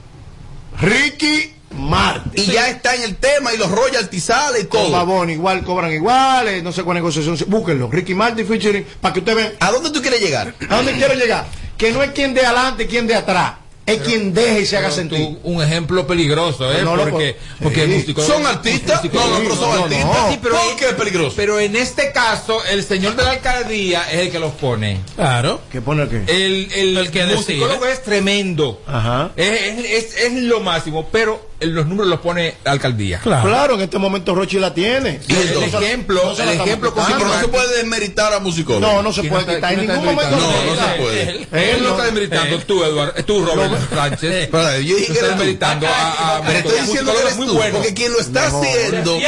[0.80, 2.32] Ricky Martin.
[2.34, 4.92] Y ya está en el tema y los royalties salen y Con todo.
[4.92, 7.38] Babón, igual cobran iguales, no sé cuál negociación.
[7.48, 7.90] Búsquenlo.
[7.90, 9.52] Ricky Martin featuring, para que ustedes vean.
[9.60, 10.54] ¿A dónde tú quieres llegar?
[10.68, 11.46] ¿A dónde quiero llegar?
[11.76, 13.54] Que no es quien de adelante, quien de atrás.
[13.84, 15.18] Es quien deje y se haga Pero sentir.
[15.18, 16.82] tú, un ejemplo peligroso, ¿eh?
[16.84, 18.14] No lo porque, porque Sí.
[18.14, 19.02] el ¿Son artistas?
[19.12, 20.06] No, no, pero son no, no, artistas.
[20.06, 20.30] no.
[20.30, 21.32] Sí, pero, ¿Por qué es peligroso?
[21.36, 25.00] pero en este caso, el señor de la alcaldía es el que los pone.
[25.16, 25.60] Claro.
[25.72, 26.22] ¿Qué pone qué?
[26.28, 27.92] El, el, El que musicólogo decide.
[27.92, 28.80] es tremendo.
[28.86, 29.32] Ajá.
[29.36, 33.18] Es, es, es, es lo máximo, pero los números los pone la alcaldía.
[33.20, 33.48] Claro.
[33.48, 35.20] Claro, en este momento Rochi la tiene.
[35.28, 37.76] Y el, No se- ejemplo, no se el ejemplo con Sí, pero no se puede
[37.76, 38.80] desmeritar a musicólogo.
[38.92, 39.72] No, no se ¿Quién puede está- quitar.
[39.74, 40.36] En ningún momento?
[40.36, 41.22] No, no se puede.
[41.22, 41.90] él- Él no no.
[41.94, 42.64] está desmeritando, Eh.
[42.66, 44.50] tú, Eduardo, tú, Robert Sánchez.
[44.52, 45.26] Yo dije que Estás eres tú.
[45.28, 47.74] desmeritando a, a- Pero estoy diciendo que eres muy tú, bueno.
[47.78, 48.66] porque quien lo está Mejor.
[48.66, 49.18] haciendo,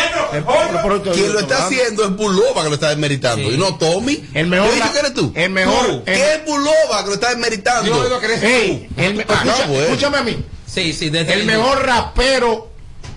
[1.12, 4.24] quien lo está haciendo es Bulova que lo está desmeritando, y no Tommy.
[4.34, 5.32] El mejor Yo dije que eres tú.
[5.34, 7.90] el mejor- el- que es Bulova que lo está desmeritando.
[7.94, 8.86] Yo digo que eres tú.
[8.96, 9.24] el
[9.68, 9.82] bueno.
[9.82, 10.36] escúchame a mí.
[10.74, 12.68] Sí, sí, desde El mejor rapero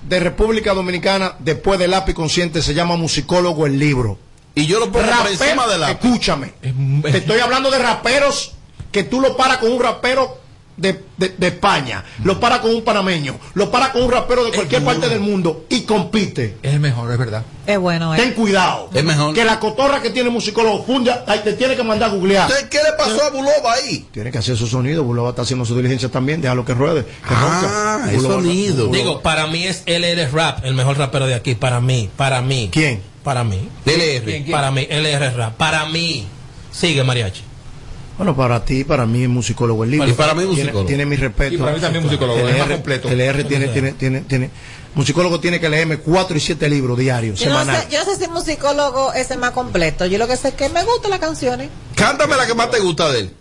[0.04, 4.18] de República Dominicana después del lápiz consciente se llama musicólogo el libro.
[4.56, 5.92] Y yo lo pongo por Rapero- encima de la.
[5.92, 6.54] Escúchame.
[7.04, 8.54] Te estoy hablando de raperos
[8.92, 10.40] que tú lo paras con un rapero
[10.78, 14.52] de, de- de España, lo paras con un panameño, lo paras con un rapero de
[14.52, 16.58] cualquier parte del mundo y compite.
[16.62, 17.44] Es el mejor, es verdad.
[17.66, 18.34] Es bueno, Ten eh.
[18.34, 18.90] cuidado.
[18.94, 19.34] Es mejor.
[19.34, 22.50] Que la cotorra que tiene musicólogo funda, ahí te tiene que mandar a googlear.
[22.70, 24.08] ¿qué le pasó a Bulova ahí?
[24.12, 27.04] Tiene que hacer su sonido, Bulova está haciendo su diligencia también, déjalo que ruede.
[27.04, 28.14] Que Ah, ronca.
[28.14, 28.88] el sonido.
[28.88, 31.56] Digo, para mí es LR Rap, el mejor rapero de aquí.
[31.56, 32.70] Para mí, para mí.
[32.72, 33.02] ¿Quién?
[33.24, 33.68] Para mí.
[33.84, 34.52] DLR.
[34.52, 35.56] Para mí, LR Rap.
[35.58, 36.26] Para mí.
[36.72, 37.42] Sigue, Mariachi.
[38.18, 40.08] Bueno, para ti, para mí es musicólogo el libro.
[40.08, 40.88] Y para mí es Tiene- musicólogo.
[40.88, 41.54] Tiene, mi respeto.
[41.54, 43.10] Y para mí también musicólogo, El es más R- completo.
[43.10, 44.50] El R tiene, tiene, tiene, tiene,
[44.96, 48.16] musicólogo tiene que leerme cuatro y siete libros diarios, Yo no, sé, yo no sé
[48.18, 50.08] si el musicólogo es el más completo.
[50.08, 51.70] Yo lo que sé es que me gustan las canciones.
[51.96, 53.34] Cántame la que más te gusta de él.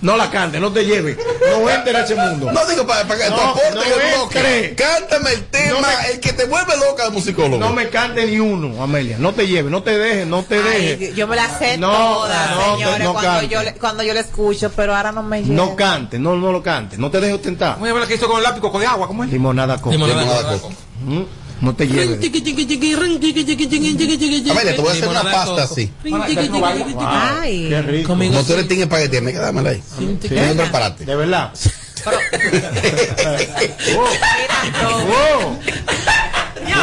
[0.00, 1.16] No la cante, no te lleve.
[1.50, 2.52] No entre a ese mundo.
[2.52, 5.80] No digo para, para que tu No, aporte no que tú que- Cántame el tema,
[5.80, 7.58] No me- el que te vuelve loca de musicólogo.
[7.58, 9.16] No me cante ni uno, Amelia.
[9.18, 11.16] No te lleve, no te dejes, no te Ay, dejes.
[11.16, 13.48] yo me la sé No, toda, no, señores, no cuando, cante.
[13.48, 15.54] yo, le- cuando yo la escucho, pero ahora no me llega.
[15.54, 16.96] No cante, no, no lo cante.
[16.96, 17.74] No te dejes ostentar.
[17.74, 19.08] ¿Cómo se llama la que hizo con el lápiz coco de agua?
[19.08, 19.30] ¿Cómo es?
[19.30, 19.90] Limonada con.
[19.92, 20.74] Limonada Limonada con Coco.
[21.04, 21.22] Mm,
[21.60, 22.20] No te lleves.
[24.50, 25.90] Amelia, te voy a hacer una pasta así.
[27.00, 27.66] Ay.
[27.68, 28.08] Qué rico.
[28.08, 29.82] Como tú eres espagueti, me quedame ahí.
[29.96, 31.04] Tienes que prepararte.
[31.04, 31.52] De verdad.
[34.82, 34.98] No.
[35.08, 35.58] Wow.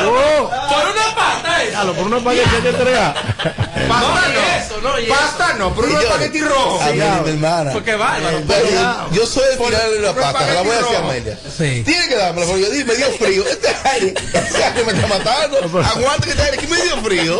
[0.08, 0.50] Oh.
[0.50, 1.72] Por una pata, eso.
[1.72, 3.14] Claro, por una paquete que te entrega.
[3.14, 5.14] Pasta No, eso, no, eso.
[5.14, 6.80] Pasta no, pero un espagueti rojo.
[6.94, 7.72] Mi hermana.
[7.72, 8.42] Porque bárbaro.
[8.48, 11.00] Pero yo, yo soy el final de la por pasta, la voy a decir a
[11.00, 11.38] Amelia.
[11.58, 11.84] Sí.
[11.86, 13.44] Tiene que dármela, porque yo dije, me dio frío.
[13.48, 15.58] Este aire, este aire me está matando.
[15.84, 17.40] Aguanta que este aire, que me dio frío.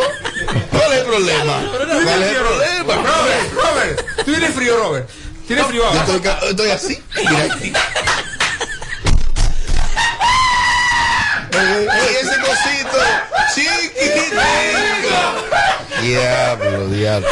[0.70, 1.70] ¿Cuál es el problema?
[1.70, 2.94] ¿Cuál es el problema?
[2.94, 5.08] Robert, Robert, tú tienes frío, Robert.
[5.46, 6.00] Tienes frío Yo ahora.
[6.14, 7.02] estoy, estoy así.
[7.16, 7.56] Mira
[11.56, 12.98] Y ese cosito
[13.54, 14.42] chiquitico.
[16.02, 17.28] Diablo, diablo.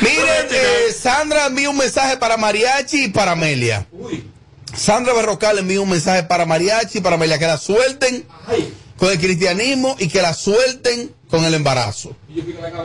[0.00, 3.86] Miren, eh, Sandra envía un mensaje para Mariachi y para Amelia.
[4.76, 7.38] Sandra Berrocal envía un mensaje para Mariachi y para Amelia.
[7.38, 8.26] Que la suelten
[8.96, 12.16] con el cristianismo y que la suelten con el embarazo.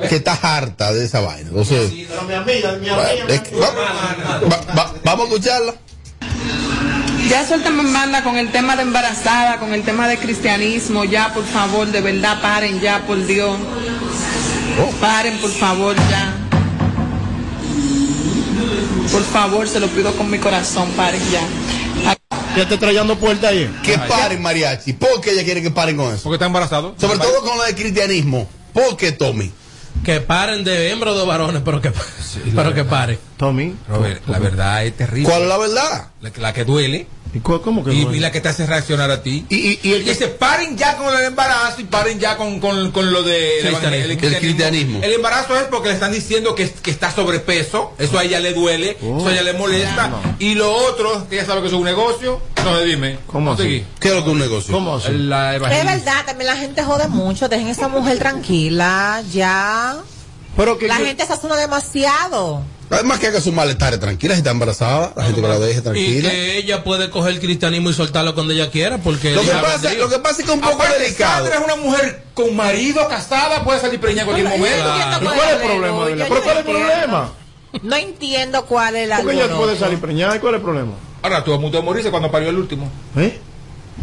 [0.08, 1.50] Que está harta de esa vaina.
[1.50, 1.92] Entonces,
[5.04, 5.76] vamos a escucharla.
[7.30, 11.32] Ya suéltame en banda con el tema de embarazada, con el tema de cristianismo, ya
[11.32, 13.56] por favor, de verdad paren ya, por Dios.
[15.00, 16.34] Paren, por favor, ya.
[19.12, 22.18] Por favor, se lo pido con mi corazón, paren ya.
[22.58, 23.72] Ya te trayendo puerta ahí.
[23.84, 24.94] Que paren mariachi.
[24.94, 26.24] ¿Por qué ella quiere que paren con eso?
[26.24, 26.96] Porque está embarazado.
[27.00, 28.50] Sobre todo con lo del cristianismo.
[28.74, 29.52] ¿Por qué, Tommy?
[30.04, 31.92] Que paren de hembros de varones, pero que,
[32.56, 33.20] pero que paren.
[33.38, 33.76] Tommy.
[33.88, 35.30] Robert, la verdad es terrible.
[35.30, 36.08] ¿Cuál es la verdad?
[36.38, 37.08] La que duele.
[37.34, 38.14] ¿Y cu- cómo que Y, no?
[38.16, 39.46] y la que te hace reaccionar a ti.
[39.50, 42.60] Y, y, y el que Dice, paren ya con el embarazo y paren ya con,
[42.60, 44.28] con, con lo de Cristianismo.
[44.28, 45.00] El cristianismo.
[45.04, 48.54] El embarazo es porque le están diciendo que, que está sobrepeso, eso a ella le
[48.54, 50.10] duele, eso a ella le molesta.
[50.40, 53.20] Y lo otro, que ella sabe que es un negocio, entonces dime.
[53.28, 53.86] ¿Cómo así?
[54.00, 54.74] ¿Qué es lo que es un negocio?
[54.74, 55.12] ¿Cómo así?
[55.12, 57.48] La Es verdad, también la gente jode mucho.
[57.48, 59.22] Dejen a esa mujer tranquila.
[59.32, 59.98] Ya.
[60.58, 62.64] Pero que La gente se asusta demasiado.
[62.92, 65.82] Además que haga su malestar tranquila, si está embarazada, la gente que la deje Y
[65.82, 66.30] tranquila.
[66.32, 69.94] que ella puede coger el cristianismo y soltarlo cuando ella quiera, porque Lo que, pasa,
[69.94, 71.46] lo que pasa es que es un poco Aparte, delicado.
[71.46, 74.86] Sandra es una mujer con marido, casada, puede salir preñada en cualquier momento.
[75.22, 76.04] ¿Y cuál es el problema?
[76.04, 76.26] Adela?
[76.30, 77.34] ¿Pero cuál es el problema?
[77.84, 80.36] No entiendo cuál es el Porque ella puede salir preñada.
[80.36, 80.94] ¿Y cuál es el problema?
[81.22, 82.90] Ahora, tú a punto de morirse cuando parió el último.
[83.18, 83.40] ¿Eh?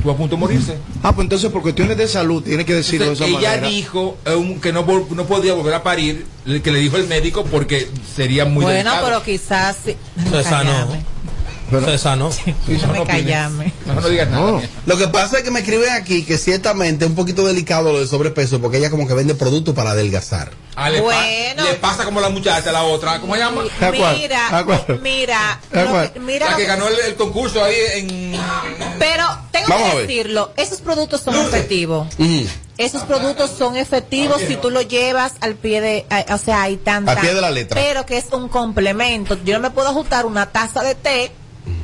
[0.02, 0.78] Tú a punto de morirse.
[1.02, 3.68] Ah, pues entonces por cuestiones de salud tiene que decirlo de esa Entonces, ella manera.
[3.74, 6.26] dijo eh, un- que no, no podía volver a parir,
[6.62, 9.06] que le dijo el médico porque sería muy Bueno, delicado.
[9.06, 9.96] pero quizás sí.
[10.30, 10.44] Se
[11.70, 12.30] Se sanó.
[12.66, 13.72] Déjame callarme.
[13.86, 14.50] Mejor no digas nada.
[14.52, 14.62] No.
[14.86, 17.98] Lo que pasa es que me escriben aquí que ciertamente es un poquito delicado lo
[17.98, 20.52] del sobrepeso porque ella como que vende productos para adelgazar.
[20.76, 21.64] Ah, le, pa- Bueno.
[21.64, 23.62] le pasa como la muchacha, la otra, ¿cómo se llama?
[23.90, 24.64] Mira,
[25.02, 25.60] mira,
[26.20, 28.32] mira La que ganó el, el concurso ahí en...
[28.98, 32.08] pero tengo Vamos que decirlo, esos productos son efectivos.
[32.78, 37.12] Esos productos son efectivos si tú lo llevas al pie de, o sea, hay tanta.
[37.12, 37.80] Al pie de la letra.
[37.80, 39.38] Pero que es un complemento.
[39.44, 41.32] Yo no me puedo ajustar una taza de té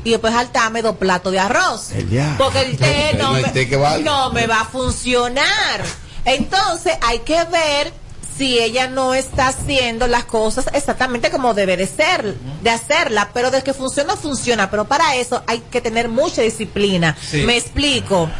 [0.04, 1.90] y después saltarme dos platos de arroz.
[2.08, 2.36] Diablo.
[2.38, 4.04] Porque el té no, me, té que valga.
[4.04, 5.82] no me va a funcionar.
[6.24, 7.92] Entonces hay que ver
[8.36, 13.50] si ella no está haciendo las cosas exactamente como debe de ser, de hacerla, pero
[13.50, 17.16] de que funciona, funciona, pero para eso hay que tener mucha disciplina.
[17.20, 17.42] Sí.
[17.42, 18.30] Me explico.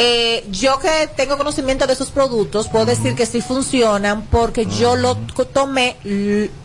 [0.00, 4.94] Eh, yo que tengo conocimiento de esos productos, puedo decir que sí funcionan porque yo
[4.94, 5.16] lo
[5.52, 5.96] tomé,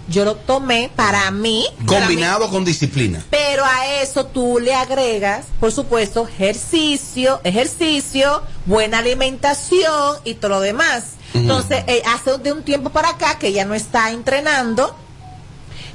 [0.08, 1.65] yo lo tomé para mí.
[1.88, 3.26] para mí, Combinado con disciplina.
[3.32, 10.60] pero a eso tú le agregas, por supuesto, ejercicio, ejercicio, buena alimentación y todo lo
[10.60, 11.14] demás.
[11.34, 14.95] Entonces, eh, hace de un tiempo para acá que ella no está entrenando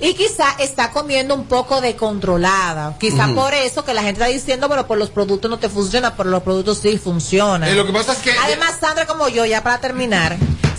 [0.01, 2.97] y quizá está comiendo un poco de controlada.
[2.99, 6.15] Quizá por eso que la gente está diciendo, bueno, por los productos no te funciona,
[6.17, 7.69] pero los productos sí funcionan.
[7.69, 8.31] Eh, lo que pasa es que...
[8.33, 10.37] Además, Sandra como yo, ya para terminar,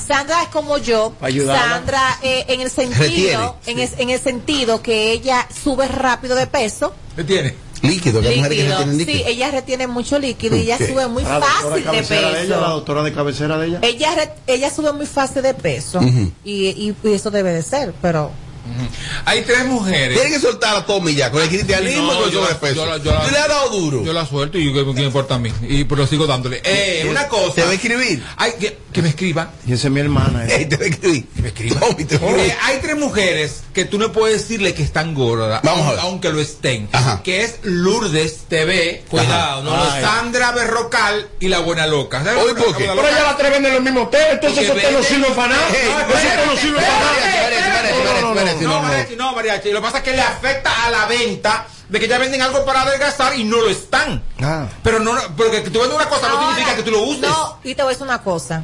[0.08, 1.14] Sandra es como yo.
[1.46, 6.48] Sandra, eh, en el sentido, en, es- en el sentido que ella sube rápido de
[6.48, 6.94] peso.
[7.16, 7.56] ¿Qué tiene?
[7.82, 8.84] Líquido, que que Líquido.
[9.06, 12.32] Sí, ella retiene mucho líquido y ella sube muy Ah, la fácil de de ella,
[12.32, 12.70] la peso.
[12.72, 13.80] doctora de cabecera de ella.
[13.84, 16.02] Ella, re- ella sube muy fácil de peso
[16.44, 18.32] y- y eso debe de ser, pero
[19.26, 20.14] Hay tres mujeres.
[20.20, 22.76] Tienen que soltar a Tommy ya con el cristianismo y con el yo la- sobrepeso.
[22.76, 24.04] yo la- yo la- Tú le has dado duro.
[24.06, 25.52] Yo la suelto y yo, ¿qué me importa a mí?
[25.62, 26.62] Y pero sigo dándole.
[26.64, 27.56] Eh, una cosa.
[27.56, 28.24] Te va a escribir.
[28.38, 29.52] Hay que, que me escriba.
[29.68, 30.46] Y esa es mi hermana.
[30.46, 30.56] eh.
[30.60, 31.26] Ey, te va a escribir.
[31.36, 31.80] Que me escriba.
[31.80, 32.20] Tommy, te a.
[32.20, 35.96] Eh, hay tres mujeres que tú no puedes decirle que están gordas, Vamos a aun-
[35.96, 36.00] ver.
[36.02, 36.90] aunque lo estén.
[36.92, 37.22] Ajá.
[37.24, 40.02] Que es Lourdes TV, Cuidado, no Ay.
[40.02, 42.24] Sandra Berrocal y la Buena Loca.
[42.24, 42.84] ¿Sabes Oye, la ¿por qué?
[42.84, 43.10] Pero Loca?
[43.10, 45.68] ella la tres venden los mismos té, entonces esos té no sirven para nada.
[45.70, 48.59] Ey, Esos té no sirven para nada.
[48.64, 49.72] Espérate, No, no, mariachi, no, mariachi.
[49.72, 52.64] Lo que pasa es que le afecta a la venta de que ya venden algo
[52.66, 54.24] para adelgazar y no lo están.
[54.41, 54.68] Ah.
[54.84, 57.22] Pero no, porque que tú vendes una cosa no significa que tú lo uses.
[57.22, 58.64] No, y te voy a decir una cosa.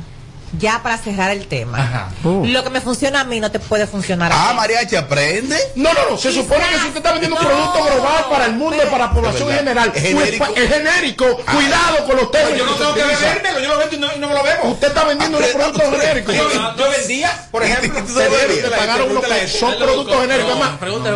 [0.58, 1.78] Ya para cerrar el tema.
[1.80, 2.10] Ajá.
[2.24, 4.56] Lo que me funciona a mí no te puede funcionar a Ah, ti.
[4.58, 5.58] mariachi, aprende.
[5.76, 6.18] No, no, no.
[6.18, 8.86] Se supone que si usted está vendiendo un No, producto global para el mundo y
[8.90, 10.46] para la población en general, Es genérico.
[10.46, 11.38] pues, es genérico.
[11.38, 12.68] Cuidado con los términos.
[12.68, 14.44] Pues yo no tengo que bebérmelo, yo lo vendo y no, y no me lo
[14.44, 14.68] bebo.
[14.70, 16.36] Usted está vendiendo unos productos genéricos.
[16.36, 20.58] Yo, yo vendía, por ejemplo, te pagaron unos que son productos genéricos.
[20.58, 21.16] No,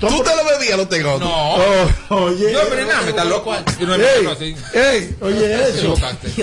[0.00, 1.18] Tú te lo bebías, lo tengo.
[1.18, 1.54] No.
[1.54, 1.88] Oh,
[2.24, 2.52] oye.
[2.52, 3.54] No, pero nada, me está loco.
[3.80, 4.56] Yo no he Ey, visto así.
[4.74, 5.94] ey, oye eso.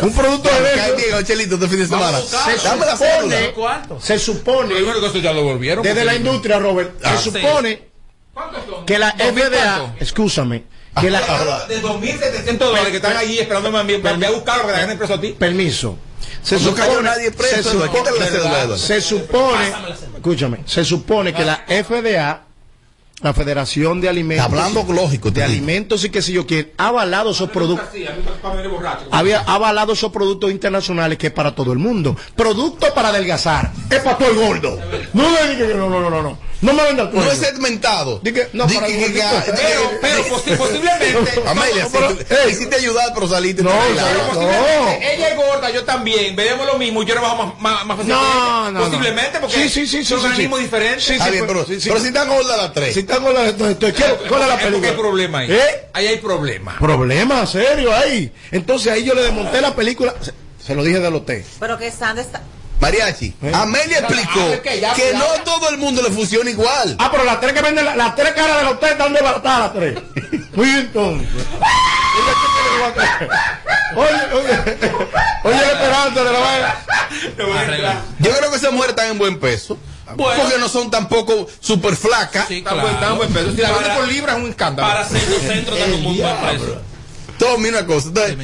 [0.02, 0.96] Un producto Cae genérico.
[1.16, 2.20] bien, Chelito, este fin de semana.
[2.20, 2.36] Se
[2.68, 3.22] Dame la cédula.
[3.22, 4.00] supone, ¿Cuánto?
[4.02, 5.84] se supone, Primero que eso ya lo volvieron.
[5.84, 7.88] desde la industria, Robert, Ah, se supone
[8.34, 8.86] ¿Cuántos son?
[8.88, 10.64] que la ¿Dos mil FDA, escúchame,
[11.00, 11.20] que la,
[11.68, 14.74] De 2.700 dólares que están allí esperándome a mí, me voy a buscar lo que
[14.74, 15.36] te hagan preso a ti.
[15.38, 15.98] permiso.
[16.42, 19.74] Se No cayó nadie preso, se supone, la se supone,
[20.16, 22.42] escúchame, se supone que la FDA,
[23.24, 27.32] la Federación de Alimentos, hablando lógico, de alimentos y qué sé yo quién, ha avalado
[27.32, 27.88] esos productos.
[29.12, 32.18] Había ha avalado esos productos internacionales que es para todo el mundo.
[32.36, 33.72] Producto para adelgazar.
[33.90, 34.78] Es para todo el gordo.
[35.14, 35.24] No
[35.58, 36.74] que no, no, no, no, no.
[36.74, 38.20] Me venga el No es segmentado.
[38.24, 38.94] Di que- no, Di para que-
[39.46, 41.42] Pero, pero posi- posiblemente.
[41.46, 41.90] Amelia, No,
[42.56, 43.64] si ayudar, pero saliste.
[43.64, 43.72] No.
[43.72, 44.28] Pero no.
[44.34, 47.86] posiblemente ella es gorda, yo también, veremos lo mismo y yo le bajo más, más,
[47.86, 50.66] más fácil No, no, Posiblemente, porque Sí, sí, sí, son sí, organismos sí.
[50.66, 51.04] diferentes.
[51.04, 51.90] Sí, bien, pero- sí, sí.
[51.90, 52.94] pero si están gordas las tres.
[52.94, 54.88] Si están con la esto, esto, ¿qué- ¿cuál es la película?
[54.90, 55.52] hay problema ahí.
[55.52, 55.88] ¿Eh?
[55.94, 56.78] Ahí hay problema.
[56.80, 58.32] Problema serio ahí.
[58.52, 60.14] Entonces ahí yo le desmonté la película.
[60.22, 60.32] Se,
[60.66, 61.44] se lo dije del hotel.
[61.60, 62.42] Pero que Sandra está.
[62.84, 63.52] Mariachi, ¿Eh?
[63.54, 65.44] Amelia explicó Ah, ya, que ya, no ya.
[65.46, 66.98] todo el mundo le funciona igual.
[67.00, 69.74] Ah, pero las tres que venden, la- las tres caras del hotel están desbaratadas las
[69.74, 70.00] tres.
[70.54, 71.28] Muy bien, entonces.
[73.96, 74.60] Oye, oye,
[75.44, 78.06] oye, la esperanza de la vaina.
[78.20, 79.78] Yo creo que esas mujeres están en buen peso.
[80.16, 80.44] Bueno.
[80.44, 82.48] porque no son tampoco super flacas.
[82.48, 82.82] Sí, claro.
[82.82, 83.52] buen, está buen peso.
[83.52, 84.88] Si la venden por libra es un escándalo.
[84.90, 86.82] Para centro, centro está un buen precio.
[87.40, 88.08] Tommy, una cosa.
[88.10, 88.38] Entonces,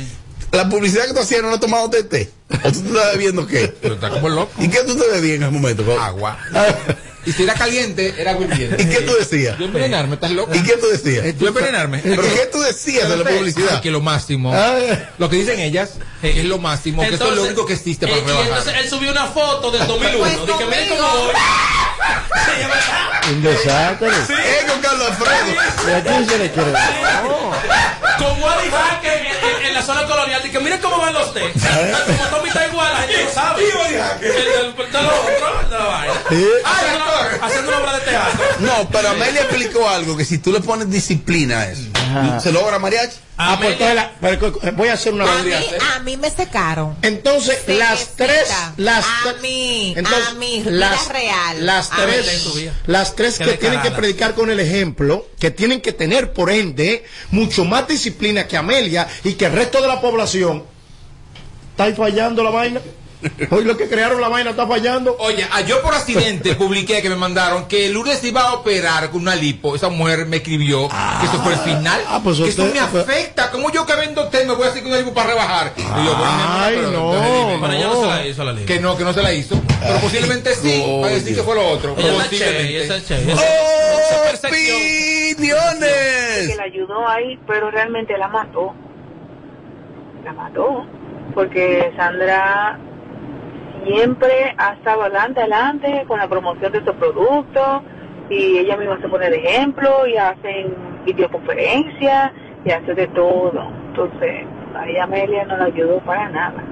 [0.52, 2.32] la publicidad que tú hacías no la has tomado de té.
[2.64, 3.74] ¿O tú te estás bebiendo qué?
[3.82, 4.52] Pero está como loco.
[4.60, 6.00] ¿Y qué tú te bebías en ese momento?
[6.00, 6.38] Agua.
[7.26, 8.82] Y si era caliente, era hirviendo.
[8.82, 9.58] ¿Y qué tú decías?
[9.60, 10.56] Yo envenenarme, ¿estás loco?
[10.56, 11.38] ¿Y qué tú decías?
[11.38, 12.00] Yo envenenarme.
[12.00, 13.76] ¿Pero qué tú decías de la publicidad?
[13.76, 14.54] Ay, que lo máximo.
[14.54, 14.80] Ah.
[15.18, 15.92] Lo que dicen ellas
[16.24, 18.48] es lo máximo, que esto es lo único que existe para eh, y rebajar.
[18.48, 20.18] entonces él subió una foto del 2001.
[20.18, 20.96] Pues Dice, miren conmigo.
[20.98, 21.34] cómo voy.
[23.34, 24.10] Un desastre.
[24.10, 25.88] Es con Carlos Alfredo.
[25.88, 26.72] ¿Y a quién se le quiere?
[28.18, 29.28] Con Wally Hacker
[29.70, 30.42] en, la zona colonial.
[30.44, 31.56] Dice, miren cómo van los test.
[31.56, 33.64] Como Tommy está igual, la gente lo sabe.
[37.42, 38.46] Haciendo una obra de teatro.
[38.60, 41.84] No, pero Amelia explicó algo que si tú le pones disciplina a eso,
[42.42, 43.18] ¿se logra mariachi?
[43.42, 45.52] Ah, pues entonces la- voy a hacer una A mí,
[45.96, 46.98] a mí me secaron.
[47.02, 51.66] Entonces, las tres, las a mí, entonces, a mí, las, real.
[51.66, 52.02] las A mí.
[52.04, 56.52] tres, las tres que tienen que predicar con el ejemplo, que tienen que tener, por
[56.52, 60.66] ende, mucho más disciplina que Amelia y que el resto de la población.
[61.72, 62.82] ¿Está fallando la vaina?
[63.52, 65.16] Hoy lo que crearon la vaina está fallando.
[65.20, 69.22] Oye, ah, yo por accidente publiqué que me mandaron que Lourdes iba a operar con
[69.22, 69.76] una lipo.
[69.76, 72.00] Esa mujer me escribió que eso fue el final.
[72.08, 73.52] Ah, pues que eso usted- me afecta.
[73.52, 75.74] ¿Cómo yo que vendo té me voy a hacer con una lipo para rebajar?
[75.76, 77.58] Y yo, Ay, pero- no, dime.
[77.62, 78.66] Pero ella no se la hizo la liga.
[78.66, 79.62] Que no, que no se la hizo.
[79.82, 80.84] Pero posiblemente sí.
[81.02, 81.96] Para decir que fue lo otro.
[81.98, 82.82] Ella chévere, Posiblemente.
[82.84, 83.34] está chévere.
[83.34, 86.48] Oh, ¡Opiniones!
[86.50, 88.74] que la ayudó ahí, pero realmente la mató.
[90.24, 90.86] La mató.
[91.34, 92.80] Porque Sandra
[93.86, 97.82] siempre ha estado adelante, adelante con la promoción de estos productos
[98.30, 100.76] y ella misma se pone de ejemplo y hacen
[101.06, 102.32] videoconferencias
[102.66, 103.72] y hace de todo.
[103.88, 106.64] Entonces, ahí Amelia no la ayudó para nada.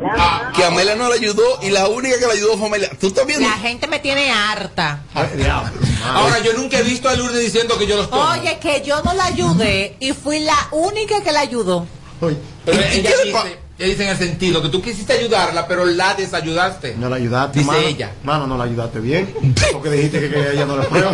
[0.00, 0.52] Nada.
[0.54, 2.90] Que Amelia no le ayudó y la única que le ayudó fue Amelia.
[2.98, 3.48] ¿Tú estás viendo?
[3.48, 5.04] La gente me tiene harta.
[5.14, 8.22] Ahora, yo nunca he visto a Lourdes diciendo que yo los tomo.
[8.32, 11.86] Oye, que yo no la ayudé y fui la única que la ayudó.
[12.20, 16.94] Pero ella dice, dice en el sentido que tú quisiste ayudarla, pero la desayudaste.
[16.96, 17.86] No la ayudaste, Dice mano.
[17.86, 18.10] ella.
[18.22, 19.34] Mano, no la ayudaste bien.
[19.72, 21.10] Porque dijiste que, que ella no la prueba.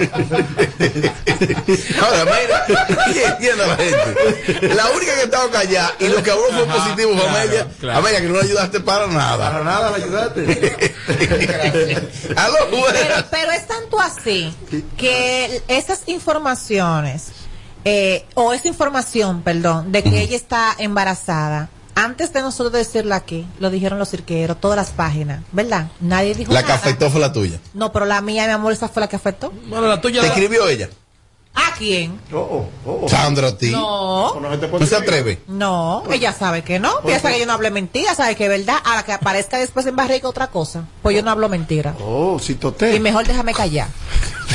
[2.03, 2.67] Ahora, mira,
[3.31, 4.75] entiende la gente.
[4.75, 7.67] La única que estaba callada y lo que habló fue Ajá, positivo fue claro, Amelia.
[7.81, 7.99] claro.
[7.99, 9.51] Amelia, que no la ayudaste para nada.
[9.51, 10.93] Para nada la ayudaste.
[12.37, 12.55] Aló,
[12.93, 14.55] Pero, pero es tanto así
[14.97, 17.29] que esas informaciones,
[17.85, 21.69] eh, o esa información, perdón, de que ella está embarazada,
[22.05, 25.89] antes de nosotros decirlo aquí, lo dijeron los cirqueros, todas las páginas, ¿verdad?
[26.01, 26.79] Nadie dijo La que nada.
[26.81, 27.59] afectó fue la tuya.
[27.75, 29.53] No, pero la mía, mi amor, esa fue la que afectó.
[29.67, 30.21] Bueno, la tuya.
[30.21, 30.89] ¿Te escribió ella?
[31.53, 32.21] ¿A quién?
[32.33, 33.09] Oh, oh, oh.
[33.09, 33.71] Sandra, a ti.
[33.73, 34.39] No.
[34.41, 35.41] No te puedo ¿No se atreve?
[35.49, 37.01] No, ella sabe que no.
[37.05, 38.77] Piensa que yo no hablé mentira, sabe que es verdad.
[38.85, 40.85] A la que aparezca después en barriga otra cosa.
[41.03, 41.95] Pues yo no hablo mentira.
[42.01, 42.95] Oh, si toté.
[42.95, 43.89] Y mejor déjame callar.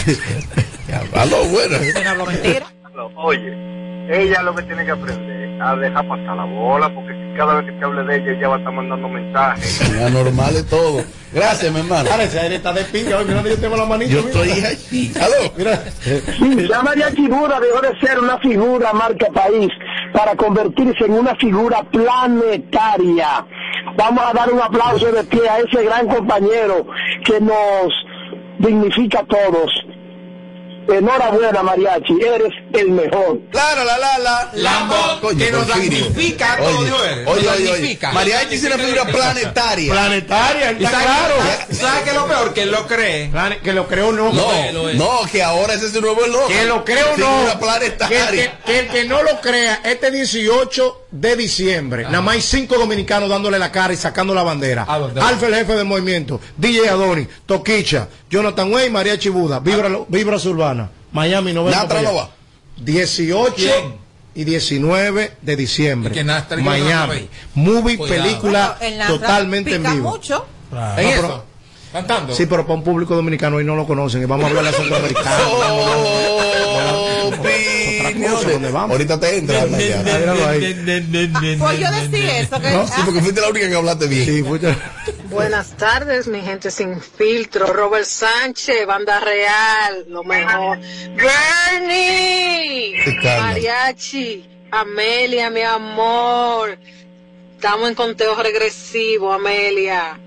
[1.14, 1.82] Aló, buenas.
[1.86, 2.68] Yo no hablo mentira.
[3.18, 3.52] Oye,
[4.10, 7.56] ella lo que tiene que aprender es a dejar pasar la bola, porque si cada
[7.56, 10.02] vez que te hable de ella, ella va a estar mandando mensajes.
[10.02, 11.04] Anormal es todo.
[11.34, 12.10] Gracias, mi hermano.
[12.22, 13.18] Ese aire está de pinga.
[13.18, 14.12] Hoy, mira, yo tengo la manita.
[14.14, 14.42] Yo mira.
[14.42, 15.14] estoy aquí.
[15.20, 15.52] Aló.
[15.58, 15.84] Mira.
[16.70, 19.70] La María Chibura dejó de ser una figura marca país
[20.14, 23.46] para convertirse en una figura planetaria.
[23.98, 26.88] Vamos a dar un aplauso de pie a ese gran compañero
[27.26, 27.94] que nos
[28.60, 29.85] dignifica a todos.
[30.88, 33.40] Enhorabuena, Mariachi, eres el mejor.
[33.52, 34.50] Claro, la la la.
[34.54, 36.92] Lambo, que nos magnifica Oye,
[37.26, 38.00] oye, oye.
[38.14, 39.92] Mariachi es una figura planetaria.
[39.92, 41.36] Planetaria, ¿Y está claro.
[41.72, 42.54] ¿Sabe qué es lo peor?
[42.54, 43.30] Que él lo cree.
[43.32, 44.32] Plane- Que lo creo no.
[44.32, 46.48] No, no, que ahora ese es su nuevo eslogan.
[46.48, 47.26] Que lo creo o no.
[47.38, 48.30] Figura Que, planetaria.
[48.32, 52.78] que- que el que no lo crea, este 18 de diciembre, nada más hay cinco
[52.78, 54.84] dominicanos dándole la cara y sacando la bandera.
[54.84, 60.90] Alfa, el jefe del movimiento, DJ Adoni, Toquicha, Jonathan Way, María Chibuda, Vibra, Vibra Urbana,
[61.12, 61.78] Miami 90.
[61.80, 62.22] Natra para no allá.
[62.24, 62.30] va.
[62.78, 63.96] 18 ¿Quién?
[64.34, 66.12] y 19 de diciembre.
[66.12, 67.30] ¿Y que y Miami.
[67.54, 68.24] Movie, Cuidado.
[68.24, 70.10] película Bueno, totalmente en pica vivo.
[70.12, 70.46] mucho.
[70.72, 71.22] ¿En No, eso?
[71.22, 71.56] pero-
[71.94, 72.36] Cantando.
[72.36, 74.74] Sí, pero para un público dominicano hoy no lo conocen y vamos a hablar de
[74.74, 75.44] centroamericano.
[77.26, 78.48] Opiniones.
[78.52, 78.92] ¿Dónde vamos?
[78.92, 79.62] Ahorita te entra.
[79.64, 79.98] Ana, ya.
[80.04, 81.58] Míralo ahí.
[81.58, 82.60] Pues yo decía eso.
[82.60, 84.26] Que, No, Sí, porque fuiste la única que hablaste bien.
[84.26, 84.76] Sí, fuiste-
[85.36, 87.68] Buenas tardes, mi gente sin filtro.
[87.68, 90.80] Robert Sánchez, Banda Real, lo mejor.
[91.14, 92.96] Bernie.
[93.42, 96.80] Mariachi, Amelia, mi amor.
[97.54, 100.18] Estamos en conteo regresivo, Amelia.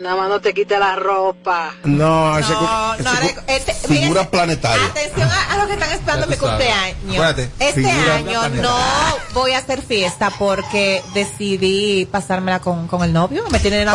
[0.00, 1.72] Nada más no te quite la ropa.
[1.84, 4.84] No, ese, No, ese- no, ahora- este, Figura planetaria.
[4.86, 7.14] Atención a, a los que están esperando mi cumpleaños.
[7.14, 7.50] Acuérdate.
[7.60, 8.62] Este año planetaria.
[8.62, 8.76] no
[9.32, 13.44] voy a hacer fiesta porque decidí pasármela con, con el novio.
[13.52, 13.88] Me tienen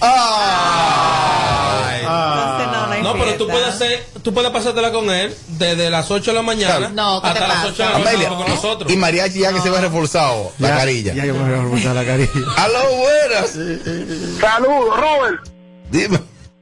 [0.00, 2.00] Ay.
[2.00, 6.10] Entonces, no, no No, pero tú puedes hacer, tú puedes pasártela con él desde las
[6.10, 7.68] 8 de la mañana No, ¿qué te hasta las pasa?
[7.68, 8.92] 8 de la mañana Amelia, con nosotros.
[8.92, 11.14] y mariachi ya que se ve reforzado la ya- carilla.
[11.14, 12.30] Ya yo me voy a reportar la carilla.
[12.56, 13.50] Aló, buenas.
[14.40, 15.48] Saludos, Robert.
[15.90, 16.18] Dime.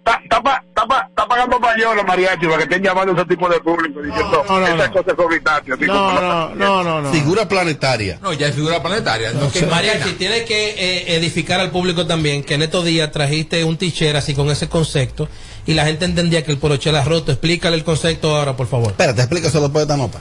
[0.06, 3.24] Está, está, pa- está, pa- está pagando payola, mariachi, para que estén llamando a ese
[3.24, 4.92] tipo de público diciendo no, no, esas no.
[4.92, 7.10] cosas son así como No, no, no, no, no.
[7.12, 8.20] Figura planetaria.
[8.22, 9.32] No, ya es figura planetaria.
[9.32, 13.64] No, Que Mariachi, tiene que eh, edificar al público también que en estos días trajiste
[13.64, 15.28] un t-shirt así con ese concepto
[15.66, 17.32] y la gente entendía que el poroche era roto.
[17.32, 18.88] Explícale el concepto ahora, por favor.
[18.92, 20.20] Espérate, explícaselo después de esta nota.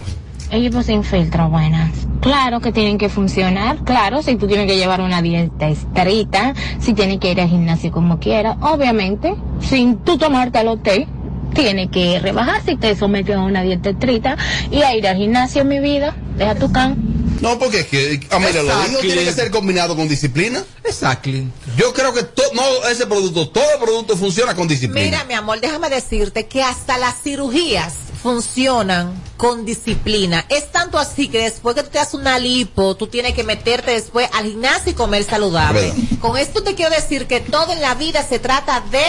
[0.55, 1.91] Equipo sin filtro, buenas.
[2.21, 6.93] Claro que tienen que funcionar, claro, si tú tienes que llevar una dieta estricta, si
[6.93, 11.07] tienes que ir al gimnasio como quieras, obviamente, sin tú tomarte el té,
[11.53, 14.37] tienes que rebajar si te sometes a una dieta estricta
[14.71, 16.95] y a ir al gimnasio, mi vida, deja tu can.
[17.41, 19.07] No, porque es que, Amelia, lo dijo, Exactly.
[19.11, 20.63] tiene que ser combinado con disciplina.
[20.85, 21.47] Exactly.
[21.77, 25.03] Yo creo que to- no ese producto, todo producto funciona con disciplina.
[25.05, 27.93] Mira, mi amor, déjame decirte que hasta las cirugías
[28.25, 30.47] funcionan con disciplina.
[30.49, 33.91] Es tanto así que después que tú te haces una lipo, tú tienes que meterte
[33.91, 35.91] después al gimnasio y comer saludable.
[35.91, 36.19] Verdad.
[36.21, 39.03] Con esto te quiero decir que todo en la vida se trata de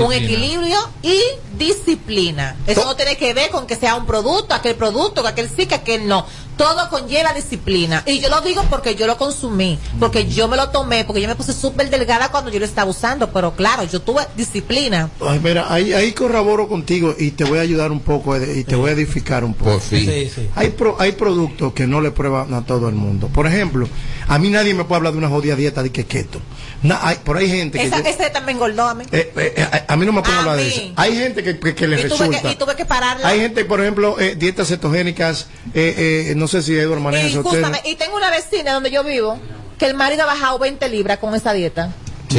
[0.00, 0.14] un Disciplina.
[0.14, 1.18] equilibrio y
[1.58, 2.54] disciplina.
[2.68, 5.66] Eso no tiene que ver con que sea un producto, aquel producto, que aquel sí,
[5.66, 6.24] que aquel no.
[6.62, 8.02] Todo conlleva disciplina.
[8.06, 11.28] Y yo lo digo porque yo lo consumí, porque yo me lo tomé, porque yo
[11.28, 13.30] me puse súper delgada cuando yo lo estaba usando.
[13.32, 15.10] Pero claro, yo tuve disciplina.
[15.26, 18.64] Ay, mira, ahí, ahí corroboro contigo y te voy a ayudar un poco eh, y
[18.64, 19.72] te voy a edificar un poco.
[19.72, 20.06] Por fin.
[20.08, 20.48] Sí, sí.
[20.54, 23.28] Hay, pro- hay productos que no le prueban a todo el mundo.
[23.28, 23.88] Por ejemplo,
[24.28, 26.40] a mí nadie me puede hablar de una jodida dieta de que keto.
[26.82, 27.84] Na- hay, por ahí gente que...
[27.86, 29.04] Esa, yo- ese también engordó a mí.
[29.12, 30.80] eh, eh, eh, a, a mí no me pueden A hablar de eso.
[30.96, 32.42] Hay gente que, que, que le y, tuve resulta.
[32.42, 33.26] que, y tuve que pararla.
[33.28, 37.30] Hay gente, por ejemplo, eh, dietas cetogénicas, eh, eh, no sé si Eduardo maneja y,
[37.30, 37.40] eso.
[37.40, 37.66] usted, ¿no?
[37.66, 39.38] justamente- y tengo una vecina donde yo vivo
[39.78, 41.90] que el marido ha bajado 20 libras con esa dieta.
[42.30, 42.38] Sí.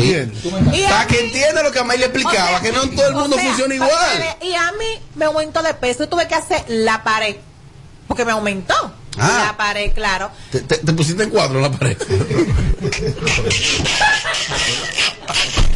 [0.74, 3.08] Y a Para mí- que entienda lo que Amelia explicaba, o sea, que no todo
[3.10, 3.92] el o mundo sea, funciona igual.
[4.42, 4.86] Y a mí
[5.16, 7.36] me aumentó de peso y tuve que hacer la pared.
[8.08, 8.74] Porque me aumentó.
[9.20, 9.44] Ah.
[9.52, 10.32] La pared, claro.
[10.52, 11.96] Te, te- te pusiste en cuatro en la pared.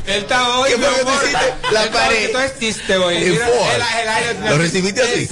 [0.08, 1.24] Él está hoy, ¿Qué fue mi que tú amor.
[1.24, 1.54] hiciste?
[1.72, 2.32] La pared.
[2.32, 3.18] Tú es chiste hoy.
[3.20, 3.48] Mira,
[4.32, 5.30] el- Lo recibiste así.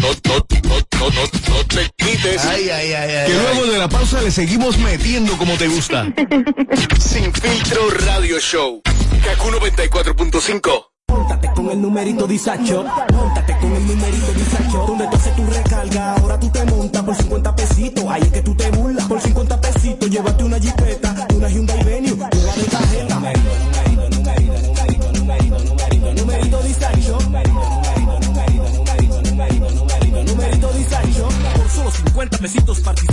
[0.00, 2.44] No, no, no, no te quites.
[2.44, 3.26] Ay, ay, ay, ay.
[3.26, 3.38] Que ay.
[3.42, 6.04] luego de la pausa le seguimos metiendo como te gusta.
[6.98, 8.82] Sin filtro radio show.
[9.24, 10.86] Kaku 94.5.
[11.08, 12.84] Móntate con el numerito disacho.
[13.12, 14.84] Móntate con el numerito disacho.
[14.86, 18.04] Donde tú haces tu recarga, ahora tú te montas por 50 pesitos.
[18.08, 19.06] Ahí es que tú te burlas.
[19.06, 21.09] Por 50 pesitos, llévate una jipeta,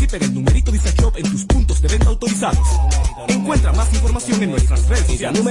[0.07, 3.36] 50 pesitos participa en el numerito disacho en tus puntos de venta autorizados.
[3.47, 5.41] Encuentra más información en nuestras redes sociales.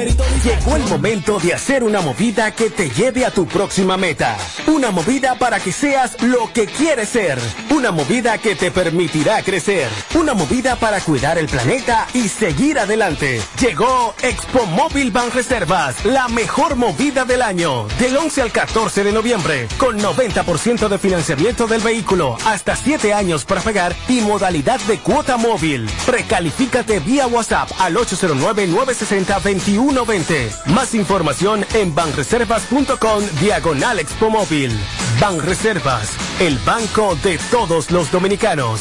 [0.44, 4.36] Llegó el momento de hacer una movida que te lleve a tu próxima meta.
[4.66, 7.38] Una movida para que seas lo que quieres ser.
[7.70, 9.88] Una movida que te permitirá crecer.
[10.14, 13.40] Una movida para cuidar el planeta y seguir adelante.
[13.58, 17.86] Llegó Expo Móvil Ban Reservas, la mejor movida del año.
[17.98, 23.46] Del 11 al 14 de noviembre, con 90% de financiamiento del vehículo, hasta 7 años
[23.46, 25.88] para pagar y modalidad de cuota móvil.
[26.04, 30.66] Precalifícate vía WhatsApp al 809-960-2120.
[30.74, 34.76] Más información en banreservas.com diagonal Expo Móvil.
[35.20, 36.10] Banreservas,
[36.40, 38.80] el banco de todos los dominicanos.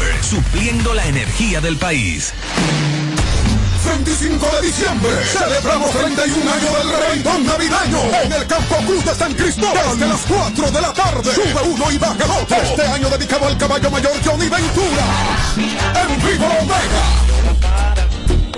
[0.21, 2.33] supliendo la energía del país.
[3.85, 9.33] 25 de diciembre celebramos 31 años del reventón navideño en el Campo Cruz de San
[9.33, 11.35] Cristóbal desde las 4 de la tarde.
[11.35, 12.57] Sube uno y baja el otro.
[12.57, 15.05] Este año dedicado al caballo mayor Johnny Ventura.
[15.57, 17.03] En vivo Omega.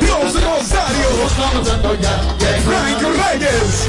[0.02, 1.32] Los Rosarios.
[2.64, 3.88] Frank Reyes.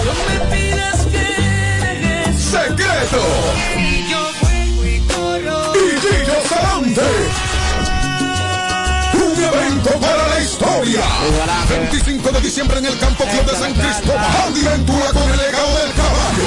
[2.38, 4.23] Secreto.
[9.74, 11.02] Un evento para la historia.
[11.68, 14.24] 25 de diciembre en el Campo Club de San Cristóbal.
[14.46, 16.44] Andy Ventura con el legado del caballo.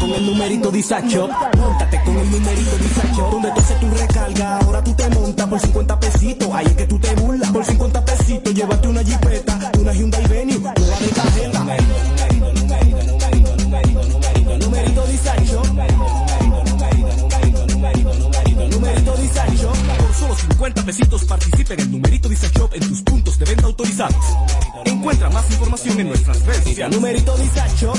[0.00, 1.28] Con el numerito Disacho.
[1.56, 3.28] Móntate con el numerito Disacho.
[3.30, 6.48] Donde tú haces tu recarga, ahora tú te montas por 50 pesitos.
[6.52, 7.50] Ahí es que tú te burlas.
[7.50, 8.93] Por 50 pesitos, llévate una
[20.94, 24.24] 50 pesitos participa en el numerito Disacho en tus puntos de venta autorizados.
[24.84, 26.96] Encuentra más información en nuestras redes sociales.
[26.96, 27.92] Numerito Disacho.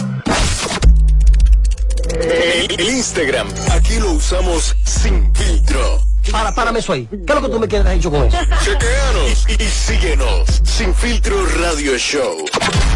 [2.14, 6.02] El, el Instagram, aquí lo usamos sin filtro.
[6.32, 7.08] Para, párame eso ahí.
[7.08, 8.38] ¿Qué es lo que tú me quieres hecho con eso?
[8.64, 10.62] Chequeanos y, y síguenos.
[10.64, 12.46] Sin filtro radio show.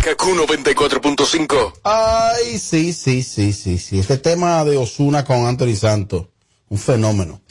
[0.03, 1.73] Kaku 94.5.
[1.83, 3.99] Ay, sí, sí, sí, sí, sí.
[3.99, 6.25] Este tema de Osuna con Anthony Santos,
[6.69, 7.41] un fenómeno.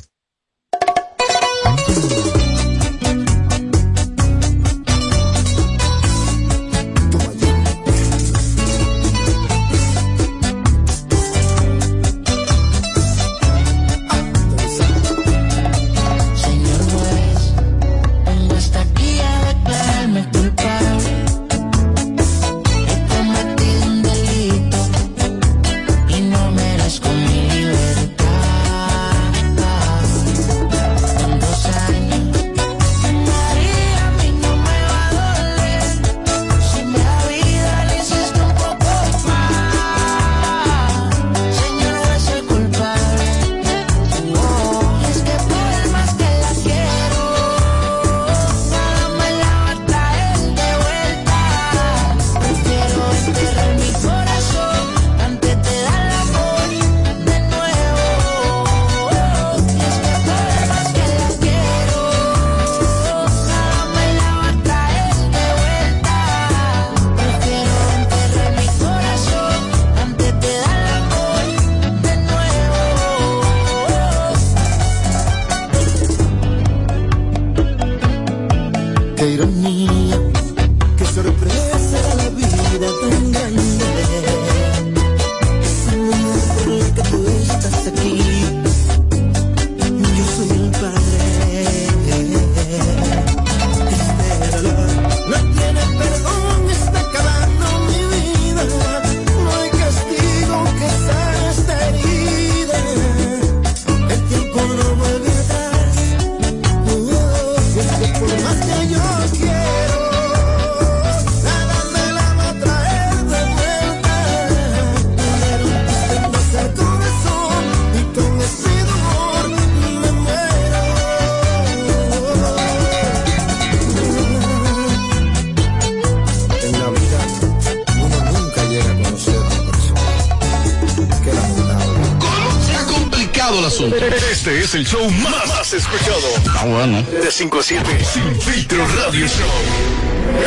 [134.78, 136.28] El show más, más escuchado.
[136.56, 137.02] Ah, bueno.
[137.02, 138.04] De 5 a 7.
[138.04, 139.48] Sin filtro radio show.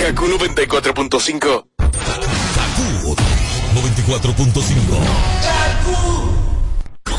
[0.06, 1.66] Kaku 94.5.
[3.76, 5.42] 94.5.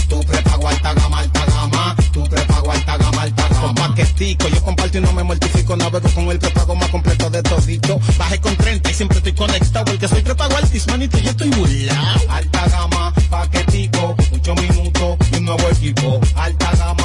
[0.08, 1.96] Tu prepago alta gama, alta gama.
[2.14, 3.62] Tu prepago alta gama, alta gama.
[3.62, 5.76] Con paquetico, yo comparto y no me mortifico.
[5.76, 8.00] Navego con el prepago más completo de todito.
[8.18, 9.92] Bajé con 30 y siempre estoy conectado.
[9.92, 12.16] El que soy prepago altis, manito, yo estoy burlao.
[12.30, 16.22] Alta gama, paquetico, muchos minutos y un nuevo equipo.
[16.36, 17.05] Alta gama,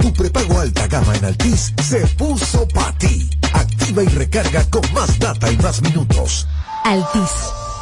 [0.00, 3.28] Tu prepago alta gama en Altis se puso para ti.
[3.52, 6.46] Activa y recarga con más data y más minutos.
[6.84, 7.30] Altis.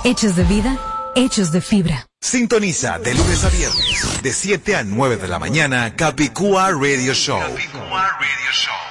[0.05, 0.78] Hechos de vida,
[1.16, 2.07] hechos de fibra.
[2.20, 7.40] Sintoniza de lunes a viernes, de 7 a 9 de la mañana, Capicúa Radio Show.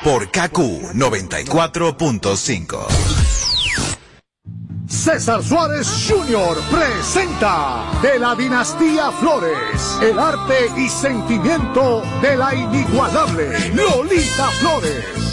[0.03, 3.53] Por KQ 94.5.
[4.94, 6.56] César Suárez Jr.
[6.70, 15.33] presenta de la dinastía Flores, el arte y sentimiento de la inigualable Lolita Flores.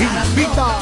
[0.00, 0.78] Invita.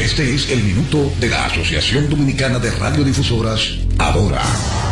[0.00, 4.40] Este es el minuto de la Asociación Dominicana de Radiodifusoras, Adora.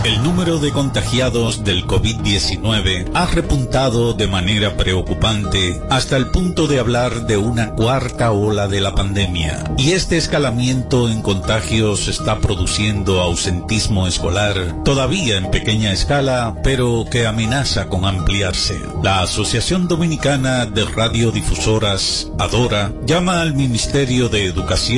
[0.05, 6.79] El número de contagiados del COVID-19 ha repuntado de manera preocupante hasta el punto de
[6.79, 9.65] hablar de una cuarta ola de la pandemia.
[9.79, 17.27] Y este escalamiento en contagios está produciendo ausentismo escolar, todavía en pequeña escala, pero que
[17.27, 18.81] amenaza con ampliarse.
[19.03, 24.98] La Asociación Dominicana de Radiodifusoras, Adora, llama al Ministerio de Educación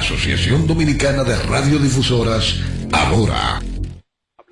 [0.00, 2.56] Asociación Dominicana de Radiodifusoras,
[2.90, 3.60] Adora.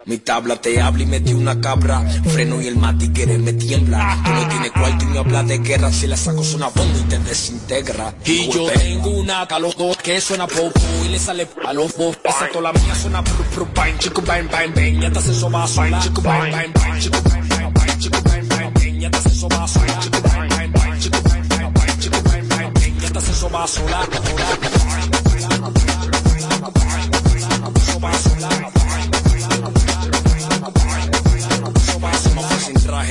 [0.05, 2.03] Mi tabla te habla y me dio una cabra.
[2.03, 4.21] Freno y el matiquere me tiembla.
[4.27, 5.91] Tú no tienes cuarto y me habla de guerra.
[5.91, 8.15] Si le saco una bomba y te desintegra.
[8.27, 11.97] Y yo tengo una a los dos que suena poco y le sale a los
[11.97, 12.19] dos.
[12.25, 15.01] Esa toda la mía suena pru pru bang, chico bang bang bang.
[15.01, 16.03] Ya te hace eso va a sonar.
[16.03, 19.01] Chico bang bang bang, chico bang bang bang, chico bang bang bang.
[19.01, 20.01] Ya te hace eso va a sonar.
[20.01, 23.01] Chico bang bang bang, chico bang bang bang, chico bang bang bang.
[23.01, 24.78] Ya te hace eso va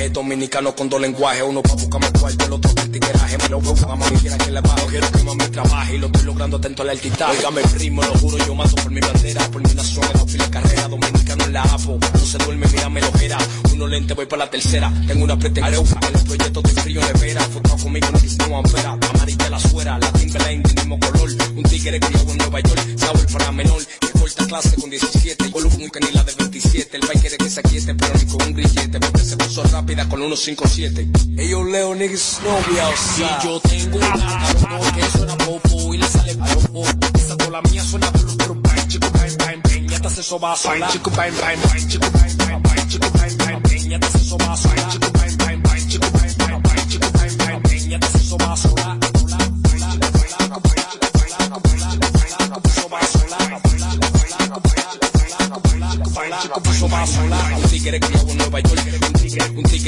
[0.07, 3.59] traje dominicano con dos lenguajes, uno pa' buscarme cuarto, el otro para tigueraje, me lo
[3.61, 6.57] busca, mamá, me quiera que le bajo, quiero que mami trabaje y lo estoy logrando
[6.57, 7.37] atento al altitaje.
[7.37, 10.49] Óigame primo, lo juro, yo mato por mi bandera, por mi nación, me doy la
[10.49, 13.37] carrera, dominicano en la APO, no se duerme, mírame lo era,
[13.73, 17.43] uno lente, voy para la tercera, tengo una pretensión, en el proyecto de frío nevera,
[17.43, 21.63] enfocado conmigo, no quise no ampera, amarilla la suera, la Timberline del mismo color, un
[21.63, 25.99] tigre criado en Nueva York, sabor para menor, que corta clase con 17, volumen que
[25.99, 28.99] ni la de 27, el país quiere que se aquiete, pero ni con un grillete,
[28.99, 29.63] porque se puso
[30.05, 31.09] con 157.
[31.37, 36.35] Ellos Leo niggas novia, o sea, yo tengo una que suena popo y le sale
[36.35, 36.85] popo,
[37.15, 40.39] esa tola mía suena pru pru bang, chico bang bang bang, ya te hace eso
[40.39, 43.89] va a sonar, chico bang bang bang, chico bang bang bang, chico bang bang bang,
[43.89, 46.87] ya te hace eso va a sonar, chico bang bang bang, chico bang bang bang,
[46.89, 48.57] chico bang bang bang, ya te hace eso va a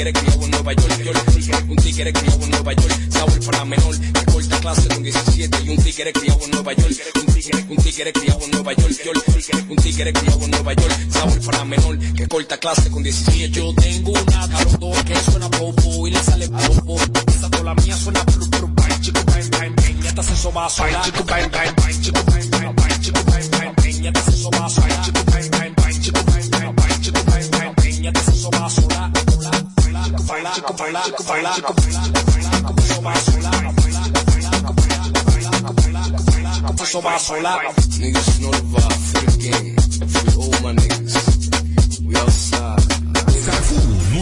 [0.00, 3.98] tigre criado en Nueva York, Un tigre criado en Nueva York, Saúl para menor.
[3.98, 6.92] De corta clase con 17 y un tigre criado en Nueva York.
[7.68, 11.98] Un tigre, criado en Nueva York, Un tigre criado en Nueva York, Saúl para menor.
[11.98, 13.50] Que corta clase con 17.
[13.50, 16.96] Yo tengo una calor que suena popo y le sale popo.
[17.26, 20.02] Esa tola mía suena pru pru bang, chico bang bang bang.
[20.02, 20.68] Ya te se soba.
[21.02, 21.24] Chico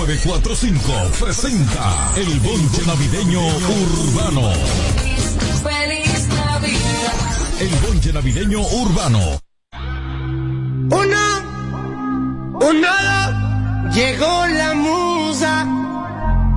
[0.08, 4.52] 945 presenta el bonche navideño urbano.
[5.62, 7.60] Feliz Navidad.
[7.60, 9.40] El bonche navideño urbano.
[10.90, 11.42] Una,
[12.60, 15.66] una, llegó la musa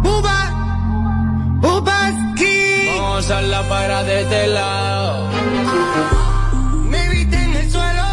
[0.04, 2.88] Uba, Ubaski.
[2.98, 5.28] Vamos a la para de este lado.
[6.90, 8.08] Me viste en el suelo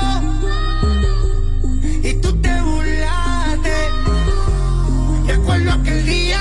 [2.03, 3.76] y tú te burlaste.
[5.26, 6.38] Recuerdo aquel día.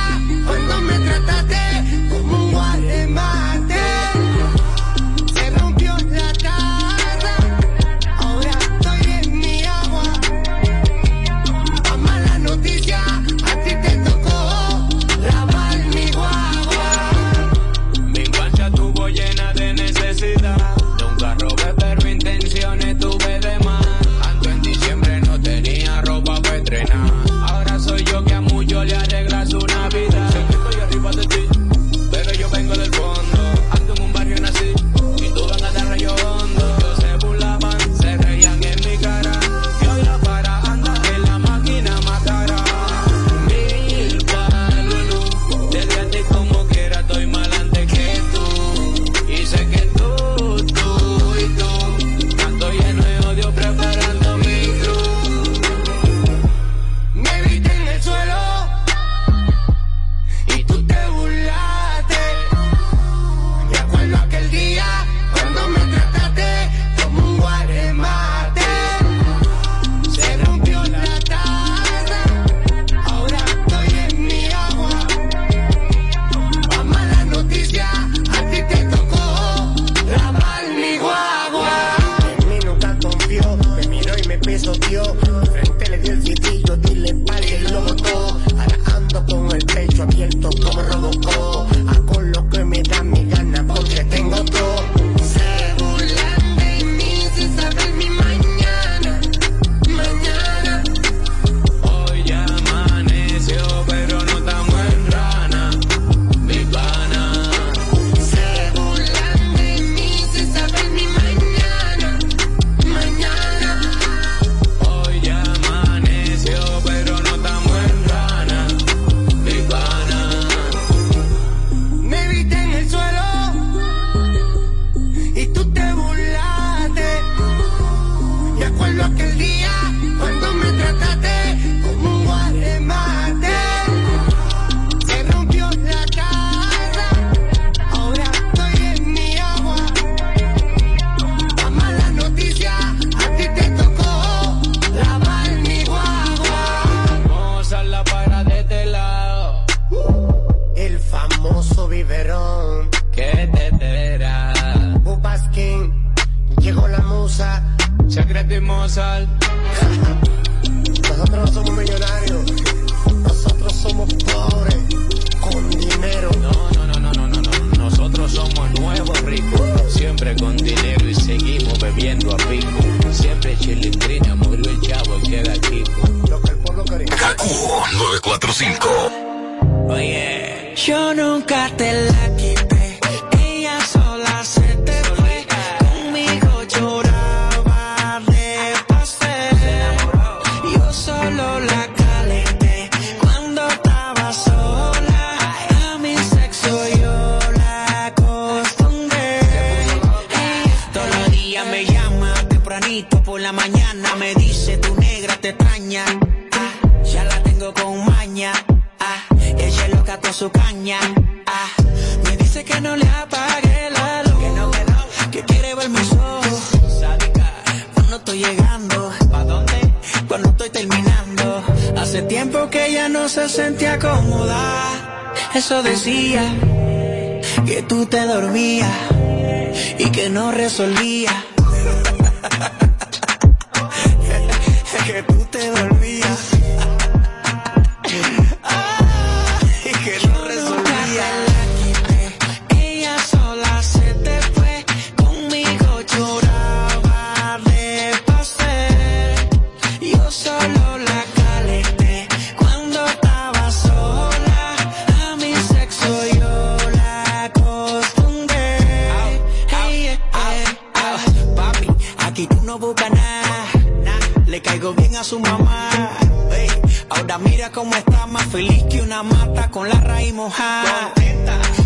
[268.27, 271.13] más feliz que una mata con la raíz mojada.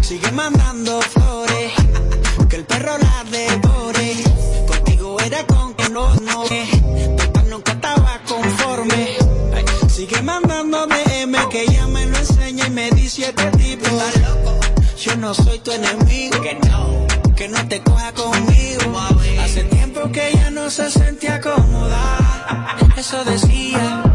[0.02, 1.72] Sigue mandando flores,
[2.50, 4.16] que el perro la devore.
[4.68, 6.44] Contigo era con que no, no,
[7.18, 9.18] total nunca estaba conforme.
[9.88, 13.88] Sigue mandando DM que ella me lo enseña y me dice este tipo.
[14.98, 16.42] Yo no soy tu enemigo.
[16.42, 19.00] Que no, que no te coja conmigo.
[19.44, 24.11] Hace tiempo que ella no se sentía cómoda, eso decía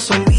[0.00, 0.29] son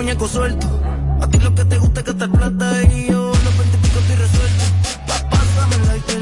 [0.00, 0.66] muñeco suelto.
[1.20, 4.16] A ti lo que te gusta es gastar plata y yo los 20 pico estoy
[4.16, 4.64] resuelto.
[5.30, 6.14] Pásame el like,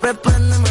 [0.00, 0.63] prepándeme.